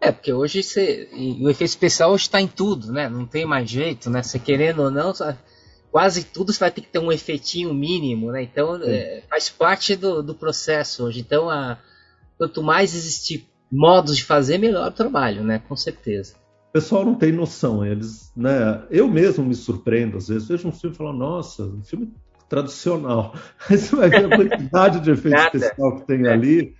É, 0.00 0.10
porque 0.10 0.32
hoje 0.32 0.62
você, 0.62 1.08
o 1.40 1.48
efeito 1.50 1.70
especial 1.70 2.14
está 2.16 2.40
em 2.40 2.48
tudo, 2.48 2.90
né? 2.90 3.08
Não 3.08 3.26
tem 3.26 3.44
mais 3.44 3.68
jeito, 3.68 4.08
né? 4.08 4.22
Você 4.22 4.38
querendo 4.38 4.82
ou 4.82 4.90
não, 4.90 5.12
quase 5.92 6.24
tudo 6.24 6.52
você 6.52 6.60
vai 6.60 6.70
ter 6.70 6.80
que 6.80 6.88
ter 6.88 6.98
um 6.98 7.12
efeitinho 7.12 7.74
mínimo, 7.74 8.32
né? 8.32 8.42
Então 8.42 8.76
é, 8.82 9.22
faz 9.28 9.50
parte 9.50 9.94
do, 9.96 10.22
do 10.22 10.34
processo 10.34 11.04
hoje. 11.04 11.20
Então, 11.20 11.50
a, 11.50 11.78
quanto 12.38 12.62
mais 12.62 12.94
existir 12.94 13.49
modos 13.70 14.16
de 14.16 14.24
fazer, 14.24 14.58
melhor 14.58 14.88
o 14.88 14.92
trabalho, 14.92 15.44
né? 15.44 15.60
Com 15.68 15.76
certeza. 15.76 16.34
O 16.70 16.72
pessoal 16.72 17.04
não 17.04 17.14
tem 17.14 17.32
noção, 17.32 17.84
eles, 17.84 18.32
né? 18.36 18.82
Eu 18.90 19.08
mesmo 19.08 19.44
me 19.44 19.54
surpreendo 19.54 20.16
às 20.16 20.28
vezes, 20.28 20.48
vejo 20.48 20.68
um 20.68 20.72
filme 20.72 20.94
e 20.94 20.98
falo, 20.98 21.12
nossa, 21.12 21.64
um 21.64 21.82
filme 21.82 22.12
tradicional. 22.48 23.34
Aí 23.68 23.78
você 23.78 23.96
vai 23.96 24.08
ver 24.08 24.32
a 24.32 24.36
quantidade 24.36 25.00
de 25.00 25.10
efeito 25.10 25.56
especial 25.56 25.96
que 25.96 26.06
tem 26.06 26.26
é. 26.26 26.32
ali, 26.32 26.74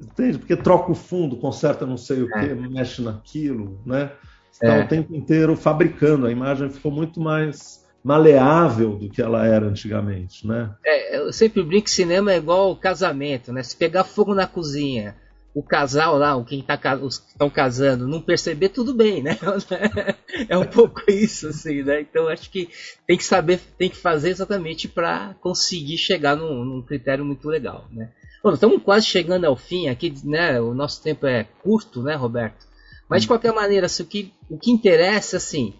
entende? 0.00 0.38
Porque 0.38 0.56
troca 0.56 0.92
o 0.92 0.94
fundo, 0.94 1.36
conserta 1.36 1.86
não 1.86 1.96
sei 1.96 2.22
o 2.22 2.36
é. 2.36 2.48
que, 2.48 2.54
mexe 2.54 3.02
naquilo, 3.02 3.80
né? 3.84 4.10
Está 4.50 4.74
é. 4.74 4.84
o 4.84 4.88
tempo 4.88 5.14
inteiro 5.14 5.56
fabricando, 5.56 6.26
a 6.26 6.30
imagem 6.30 6.68
ficou 6.70 6.90
muito 6.90 7.20
mais 7.20 7.80
maleável 8.02 8.96
do 8.96 9.08
que 9.08 9.20
ela 9.20 9.46
era 9.46 9.66
antigamente, 9.66 10.46
né? 10.46 10.74
É, 10.84 11.18
eu 11.18 11.32
sempre 11.32 11.62
brinco 11.62 11.84
que 11.84 11.90
cinema 11.90 12.32
é 12.32 12.36
igual 12.36 12.74
casamento, 12.76 13.52
né? 13.52 13.62
Se 13.62 13.76
pegar 13.76 14.04
fogo 14.04 14.34
na 14.34 14.46
cozinha, 14.46 15.16
o 15.52 15.62
casal 15.62 16.16
lá, 16.16 16.36
o 16.36 16.44
quem 16.44 16.62
tá, 16.62 16.78
os 17.02 17.18
que 17.18 17.28
estão 17.32 17.50
casando, 17.50 18.06
não 18.06 18.20
perceber, 18.20 18.68
tudo 18.68 18.94
bem, 18.94 19.22
né? 19.22 19.38
É 20.48 20.56
um 20.56 20.64
pouco 20.64 21.02
isso, 21.10 21.48
assim, 21.48 21.82
né? 21.82 22.00
Então 22.00 22.28
acho 22.28 22.50
que 22.50 22.68
tem 23.06 23.16
que 23.16 23.24
saber, 23.24 23.60
tem 23.76 23.90
que 23.90 23.96
fazer 23.96 24.30
exatamente 24.30 24.88
para 24.88 25.34
conseguir 25.40 25.98
chegar 25.98 26.36
num, 26.36 26.64
num, 26.64 26.82
critério 26.82 27.24
muito 27.24 27.48
legal, 27.48 27.86
né? 27.90 28.10
Bom, 28.42 28.54
estamos 28.54 28.82
quase 28.82 29.06
chegando 29.06 29.44
ao 29.44 29.56
fim 29.56 29.88
aqui, 29.88 30.14
né? 30.24 30.60
O 30.60 30.72
nosso 30.72 31.02
tempo 31.02 31.26
é 31.26 31.44
curto, 31.62 32.02
né, 32.02 32.14
Roberto? 32.14 32.66
Mas 33.08 33.22
de 33.22 33.26
hum. 33.26 33.32
qualquer 33.32 33.52
maneira, 33.52 33.86
assim, 33.86 34.04
o, 34.04 34.06
que, 34.06 34.32
o 34.48 34.56
que 34.56 34.70
interessa, 34.70 35.36
assim, 35.36 35.74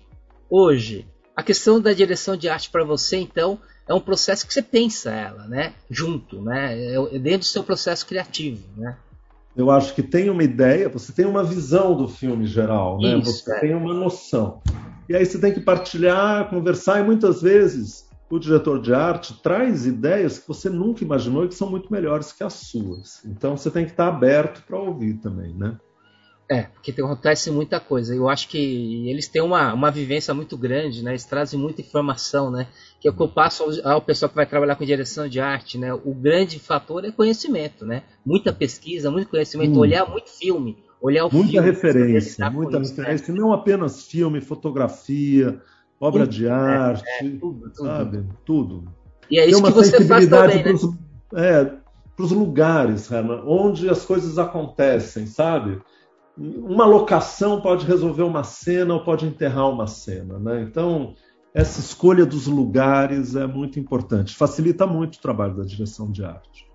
hoje, 0.50 1.06
a 1.34 1.42
questão 1.42 1.80
da 1.80 1.92
direção 1.92 2.36
de 2.36 2.48
arte 2.48 2.70
para 2.70 2.84
você, 2.84 3.16
então, 3.16 3.58
é 3.88 3.94
um 3.94 4.00
processo 4.00 4.46
que 4.46 4.52
você 4.52 4.62
pensa 4.62 5.10
ela, 5.10 5.46
né? 5.46 5.74
Junto, 5.88 6.42
né? 6.42 6.76
É 6.92 7.18
dentro 7.18 7.40
do 7.40 7.44
seu 7.46 7.62
processo 7.62 8.04
criativo, 8.04 8.62
né? 8.76 8.98
Eu 9.56 9.70
acho 9.70 9.94
que 9.94 10.02
tem 10.02 10.30
uma 10.30 10.44
ideia, 10.44 10.88
você 10.88 11.12
tem 11.12 11.26
uma 11.26 11.42
visão 11.42 11.96
do 11.96 12.06
filme 12.08 12.46
geral, 12.46 12.98
né? 12.98 13.18
Isso, 13.18 13.32
você 13.32 13.52
é. 13.52 13.60
tem 13.60 13.74
uma 13.74 13.92
noção. 13.92 14.60
E 15.08 15.16
aí 15.16 15.26
você 15.26 15.38
tem 15.38 15.52
que 15.52 15.60
partilhar, 15.60 16.48
conversar, 16.48 17.00
e 17.00 17.04
muitas 17.04 17.42
vezes 17.42 18.08
o 18.30 18.38
diretor 18.38 18.80
de 18.80 18.94
arte 18.94 19.42
traz 19.42 19.86
ideias 19.86 20.38
que 20.38 20.46
você 20.46 20.70
nunca 20.70 21.02
imaginou 21.02 21.44
e 21.44 21.48
que 21.48 21.54
são 21.54 21.68
muito 21.68 21.92
melhores 21.92 22.32
que 22.32 22.44
as 22.44 22.52
suas. 22.52 23.24
Então 23.24 23.56
você 23.56 23.70
tem 23.70 23.84
que 23.84 23.90
estar 23.90 24.06
aberto 24.06 24.62
para 24.64 24.78
ouvir 24.78 25.14
também, 25.14 25.52
né? 25.52 25.76
É, 26.50 26.62
porque 26.62 26.90
acontece 27.00 27.48
muita 27.48 27.78
coisa. 27.78 28.12
Eu 28.12 28.28
acho 28.28 28.48
que 28.48 29.08
eles 29.08 29.28
têm 29.28 29.40
uma, 29.40 29.72
uma 29.72 29.88
vivência 29.88 30.34
muito 30.34 30.58
grande, 30.58 31.00
né? 31.00 31.12
Eles 31.12 31.24
trazem 31.24 31.58
muita 31.58 31.80
informação, 31.80 32.50
né? 32.50 32.66
Que 33.00 33.06
é 33.06 33.10
o 33.12 33.14
que 33.14 33.22
eu 33.22 33.28
passo 33.28 33.62
ao, 33.84 33.92
ao 33.92 34.02
pessoal 34.02 34.28
que 34.28 34.34
vai 34.34 34.46
trabalhar 34.46 34.74
com 34.74 34.84
direção 34.84 35.28
de 35.28 35.38
arte, 35.38 35.78
né? 35.78 35.94
O 35.94 36.12
grande 36.12 36.58
fator 36.58 37.04
é 37.04 37.12
conhecimento, 37.12 37.86
né? 37.86 38.02
Muita 38.26 38.52
pesquisa, 38.52 39.12
muito 39.12 39.30
conhecimento, 39.30 39.76
hum. 39.76 39.78
olhar 39.78 40.04
muito 40.10 40.28
filme, 40.28 40.76
olhar 41.00 41.26
o 41.26 41.32
muita 41.32 41.52
filme. 41.52 41.66
Referência, 41.68 42.50
muita 42.50 42.80
isso, 42.80 42.96
né? 42.96 43.02
referência, 43.02 43.32
né? 43.32 43.40
não 43.40 43.52
apenas 43.52 44.06
filme, 44.06 44.40
fotografia, 44.40 45.60
obra 46.00 46.24
tudo, 46.24 46.34
de 46.34 46.46
é, 46.46 46.50
arte, 46.50 47.04
é, 47.06 47.26
é, 47.26 47.30
tudo, 47.38 47.74
sabe? 47.76 48.16
Tudo. 48.44 48.80
tudo. 48.80 48.92
E 49.30 49.38
é 49.38 49.46
isso 49.46 49.62
que 49.62 49.70
você 49.70 50.04
faz 50.04 50.26
também, 50.26 50.56
né? 50.56 50.62
Pros, 50.64 50.82
é, 51.32 51.64
para 52.16 52.24
os 52.24 52.32
lugares, 52.32 53.08
Herman, 53.08 53.40
onde 53.46 53.88
as 53.88 54.04
coisas 54.04 54.36
acontecem, 54.36 55.26
sabe? 55.26 55.80
Uma 56.36 56.84
locação 56.84 57.60
pode 57.60 57.86
resolver 57.86 58.22
uma 58.22 58.44
cena 58.44 58.94
ou 58.94 59.04
pode 59.04 59.26
enterrar 59.26 59.68
uma 59.68 59.86
cena, 59.86 60.38
né? 60.38 60.62
Então, 60.62 61.14
essa 61.52 61.80
escolha 61.80 62.24
dos 62.24 62.46
lugares 62.46 63.34
é 63.34 63.46
muito 63.46 63.78
importante, 63.78 64.36
facilita 64.36 64.86
muito 64.86 65.16
o 65.16 65.20
trabalho 65.20 65.56
da 65.56 65.64
direção 65.64 66.10
de 66.10 66.24
arte. 66.24 66.70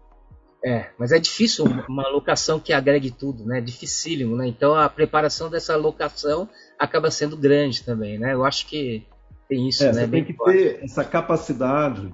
É, 0.63 0.89
mas 0.97 1.11
é 1.11 1.19
difícil 1.19 1.63
uma 1.87 2.07
locação 2.09 2.59
que 2.59 2.73
agregue 2.73 3.11
tudo, 3.11 3.45
né? 3.45 3.61
Dificílimo, 3.61 4.35
né? 4.35 4.47
Então 4.47 4.73
a 4.73 4.89
preparação 4.89 5.47
dessa 5.47 5.75
locação 5.75 6.49
acaba 6.77 7.11
sendo 7.11 7.37
grande 7.37 7.83
também, 7.83 8.17
né? 8.17 8.33
Eu 8.33 8.43
acho 8.43 8.65
que 8.65 9.05
tem 9.47 9.69
isso, 9.69 9.83
é, 9.83 9.93
né? 9.93 10.01
Você 10.01 10.07
tem 10.07 10.23
que 10.25 10.33
forte. 10.33 10.57
ter 10.57 10.83
essa 10.83 11.03
capacidade 11.03 12.11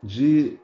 de, 0.00 0.58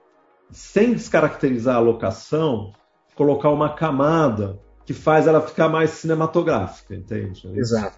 sem 0.49 0.93
descaracterizar 0.93 1.75
a 1.75 1.81
locação, 1.81 2.73
colocar 3.17 3.51
uma 3.51 3.75
camada 3.75 4.61
que 4.87 4.93
faz 4.93 5.27
ela 5.27 5.41
ficar 5.41 5.69
mais 5.69 5.91
cinematográfica, 5.91 6.95
entende? 6.95 7.49
Exato. 7.55 7.97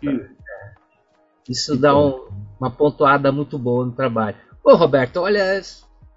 Isso, 1.48 1.72
Isso 1.72 1.76
dá 1.76 1.96
um, 1.96 2.28
uma 2.60 2.70
pontuada 2.70 3.32
muito 3.32 3.58
boa 3.58 3.84
no 3.84 3.92
trabalho. 3.92 4.36
Ô 4.64 4.74
Roberto, 4.74 5.18
olha, 5.18 5.60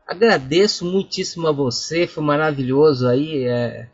agradeço 0.07 0.85
muitíssimo 0.85 1.47
a 1.47 1.51
você, 1.51 2.07
foi 2.07 2.23
maravilhoso 2.23 3.07
aí. 3.07 3.45
É, 3.45 3.87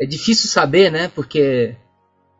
é 0.00 0.06
difícil 0.06 0.48
saber, 0.48 0.90
né? 0.90 1.08
Porque 1.08 1.76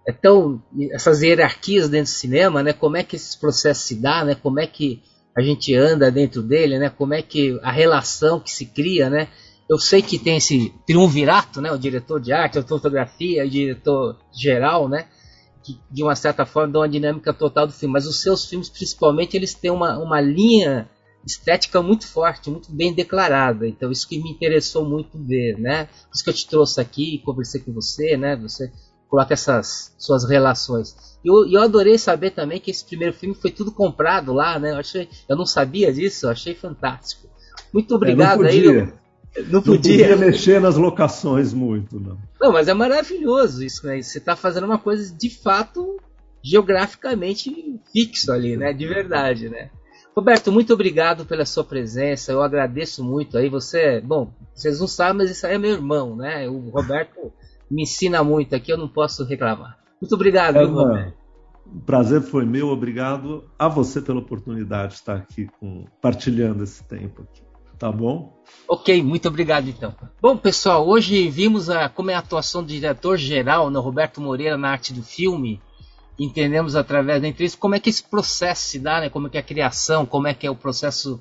é 0.06 0.12
tão 0.12 0.62
essas 0.92 1.22
hierarquias 1.22 1.88
dentro 1.88 2.12
do 2.12 2.16
cinema, 2.16 2.62
né? 2.62 2.72
Como 2.72 2.96
é 2.96 3.02
que 3.02 3.16
esses 3.16 3.34
processos 3.34 3.84
se 3.84 3.96
dá, 3.96 4.24
né? 4.24 4.34
Como 4.34 4.60
é 4.60 4.66
que 4.66 5.02
a 5.36 5.42
gente 5.42 5.74
anda 5.74 6.10
dentro 6.10 6.42
dele, 6.42 6.78
né? 6.78 6.88
Como 6.88 7.12
é 7.12 7.22
que 7.22 7.58
a 7.62 7.72
relação 7.72 8.38
que 8.40 8.50
se 8.50 8.66
cria, 8.66 9.10
né? 9.10 9.28
Eu 9.68 9.78
sei 9.78 10.00
que 10.00 10.18
tem 10.18 10.36
esse 10.36 10.72
triunvirato, 10.86 11.60
né? 11.60 11.72
O 11.72 11.78
diretor 11.78 12.20
de 12.20 12.32
arte, 12.32 12.58
a 12.58 12.62
fotografia, 12.62 13.44
o 13.44 13.50
diretor 13.50 14.16
geral, 14.32 14.88
né? 14.88 15.06
Que 15.62 15.78
de 15.90 16.02
uma 16.02 16.14
certa 16.14 16.46
forma 16.46 16.72
dão 16.72 16.82
uma 16.82 16.88
dinâmica 16.88 17.32
total 17.32 17.66
do 17.66 17.72
filme. 17.72 17.92
Mas 17.92 18.06
os 18.06 18.20
seus 18.20 18.44
filmes, 18.44 18.68
principalmente, 18.68 19.36
eles 19.36 19.54
têm 19.54 19.70
uma, 19.70 19.98
uma 19.98 20.20
linha 20.20 20.88
estética 21.26 21.82
muito 21.82 22.06
forte, 22.06 22.48
muito 22.48 22.72
bem 22.72 22.94
declarada. 22.94 23.66
Então 23.66 23.90
isso 23.90 24.08
que 24.08 24.22
me 24.22 24.30
interessou 24.30 24.84
muito 24.88 25.18
ver, 25.18 25.58
né? 25.58 25.86
Por 25.86 26.14
isso 26.14 26.22
que 26.22 26.30
eu 26.30 26.34
te 26.34 26.46
trouxe 26.46 26.80
aqui, 26.80 27.20
conversei 27.24 27.60
com 27.60 27.72
você, 27.72 28.16
né? 28.16 28.36
Você 28.36 28.72
coloca 29.08 29.34
essas 29.34 29.94
suas 29.98 30.24
relações. 30.28 31.18
E 31.24 31.28
eu, 31.28 31.48
eu 31.50 31.60
adorei 31.60 31.98
saber 31.98 32.30
também 32.30 32.60
que 32.60 32.70
esse 32.70 32.84
primeiro 32.84 33.12
filme 33.12 33.34
foi 33.34 33.50
tudo 33.50 33.72
comprado 33.72 34.32
lá, 34.32 34.60
né? 34.60 34.70
Eu, 34.70 34.78
achei, 34.78 35.08
eu 35.28 35.36
não 35.36 35.44
sabia 35.44 35.92
disso, 35.92 36.26
eu 36.26 36.30
achei 36.30 36.54
fantástico. 36.54 37.28
Muito 37.72 37.92
é, 37.92 37.96
obrigado 37.96 38.44
aí. 38.44 38.92
Não 39.48 39.62
podia. 39.62 40.08
não 40.08 40.16
podia. 40.16 40.16
mexer 40.16 40.60
nas 40.60 40.76
locações 40.76 41.52
muito, 41.52 42.00
não. 42.00 42.18
Não, 42.40 42.52
mas 42.52 42.68
é 42.68 42.74
maravilhoso 42.74 43.62
isso, 43.62 43.86
né? 43.86 44.00
Você 44.00 44.18
está 44.18 44.34
fazendo 44.34 44.64
uma 44.64 44.78
coisa 44.78 45.14
de 45.14 45.30
fato 45.30 45.98
geograficamente 46.42 47.80
fixo 47.92 48.32
ali, 48.32 48.56
né? 48.56 48.72
De 48.72 48.86
verdade, 48.86 49.48
né? 49.48 49.70
Roberto, 50.16 50.50
muito 50.50 50.72
obrigado 50.72 51.26
pela 51.26 51.44
sua 51.44 51.62
presença. 51.62 52.32
Eu 52.32 52.42
agradeço 52.42 53.04
muito 53.04 53.36
aí. 53.36 53.50
Você, 53.50 54.00
bom, 54.00 54.32
vocês 54.54 54.80
não 54.80 54.86
sabem, 54.86 55.18
mas 55.18 55.30
isso 55.30 55.46
aí 55.46 55.54
é 55.54 55.58
meu 55.58 55.72
irmão, 55.72 56.16
né? 56.16 56.48
O 56.48 56.70
Roberto 56.70 57.32
me 57.70 57.82
ensina 57.82 58.24
muito 58.24 58.54
aqui, 58.54 58.72
eu 58.72 58.78
não 58.78 58.88
posso 58.88 59.24
reclamar. 59.24 59.78
Muito 60.00 60.14
obrigado, 60.14 60.56
é, 60.56 60.64
Roberto. 60.64 61.14
O 61.66 61.80
prazer 61.80 62.22
foi 62.22 62.46
meu, 62.46 62.68
obrigado 62.68 63.44
a 63.58 63.68
você 63.68 64.00
pela 64.00 64.20
oportunidade 64.20 64.92
de 64.92 64.98
estar 65.00 65.16
aqui 65.16 65.48
com, 65.58 65.84
partilhando 66.00 66.62
esse 66.62 66.82
tempo 66.84 67.22
aqui. 67.22 67.42
Tá 67.78 67.92
bom? 67.92 68.34
Ok, 68.68 69.02
muito 69.02 69.28
obrigado 69.28 69.68
então. 69.68 69.94
Bom, 70.20 70.36
pessoal, 70.36 70.88
hoje 70.88 71.28
vimos 71.28 71.68
a, 71.68 71.88
como 71.88 72.10
é 72.10 72.14
a 72.14 72.18
atuação 72.18 72.62
do 72.62 72.68
diretor-geral, 72.68 73.70
no 73.70 73.80
Roberto 73.80 74.20
Moreira, 74.20 74.56
na 74.56 74.70
arte 74.70 74.92
do 74.92 75.02
filme. 75.02 75.60
Entendemos 76.18 76.74
através 76.74 77.20
da 77.20 77.28
entrevista 77.28 77.58
como 77.60 77.74
é 77.74 77.80
que 77.80 77.90
esse 77.90 78.02
processo 78.02 78.62
se 78.62 78.78
dá, 78.78 79.00
né? 79.00 79.10
como 79.10 79.26
é 79.26 79.30
que 79.30 79.36
é 79.36 79.40
a 79.40 79.44
criação, 79.44 80.06
como 80.06 80.26
é 80.26 80.32
que 80.32 80.46
é 80.46 80.50
o 80.50 80.56
processo 80.56 81.20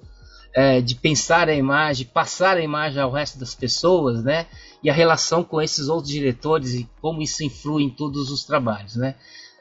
é, 0.55 0.79
de 0.79 0.95
pensar 0.95 1.49
a 1.49 1.53
imagem, 1.53 2.07
passar 2.07 2.55
a 2.55 2.61
imagem 2.61 3.01
ao 3.01 3.11
resto 3.11 3.37
das 3.37 3.53
pessoas, 3.53 4.23
né? 4.23 4.47
E 4.81 4.89
a 4.89 4.93
relação 4.93 5.43
com 5.43 5.61
esses 5.61 5.89
outros 5.89 6.09
diretores 6.09 6.73
e 6.73 6.89
como 7.01 7.21
isso 7.21 7.43
influi 7.43 7.83
em 7.83 7.89
todos 7.89 8.31
os 8.31 8.45
trabalhos, 8.45 8.95
né? 8.95 9.15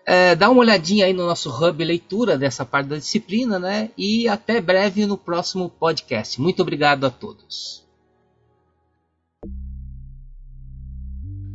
É, 0.06 0.34
dá 0.34 0.50
uma 0.50 0.60
olhadinha 0.60 1.06
aí 1.06 1.12
no 1.12 1.26
nosso 1.26 1.50
hub 1.50 1.82
leitura 1.82 2.36
dessa 2.36 2.64
parte 2.64 2.88
da 2.88 2.96
disciplina, 2.96 3.58
né? 3.58 3.90
E 3.96 4.28
até 4.28 4.60
breve 4.60 5.06
no 5.06 5.16
próximo 5.16 5.70
podcast. 5.70 6.40
Muito 6.40 6.60
obrigado 6.60 7.04
a 7.04 7.10
todos. 7.10 7.82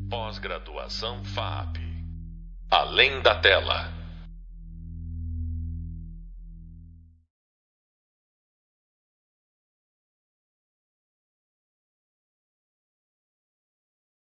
Pós-graduação 0.09 1.23
FAP. 1.23 1.77
Além 2.71 3.21
da 3.21 3.35
tela. 3.35 3.98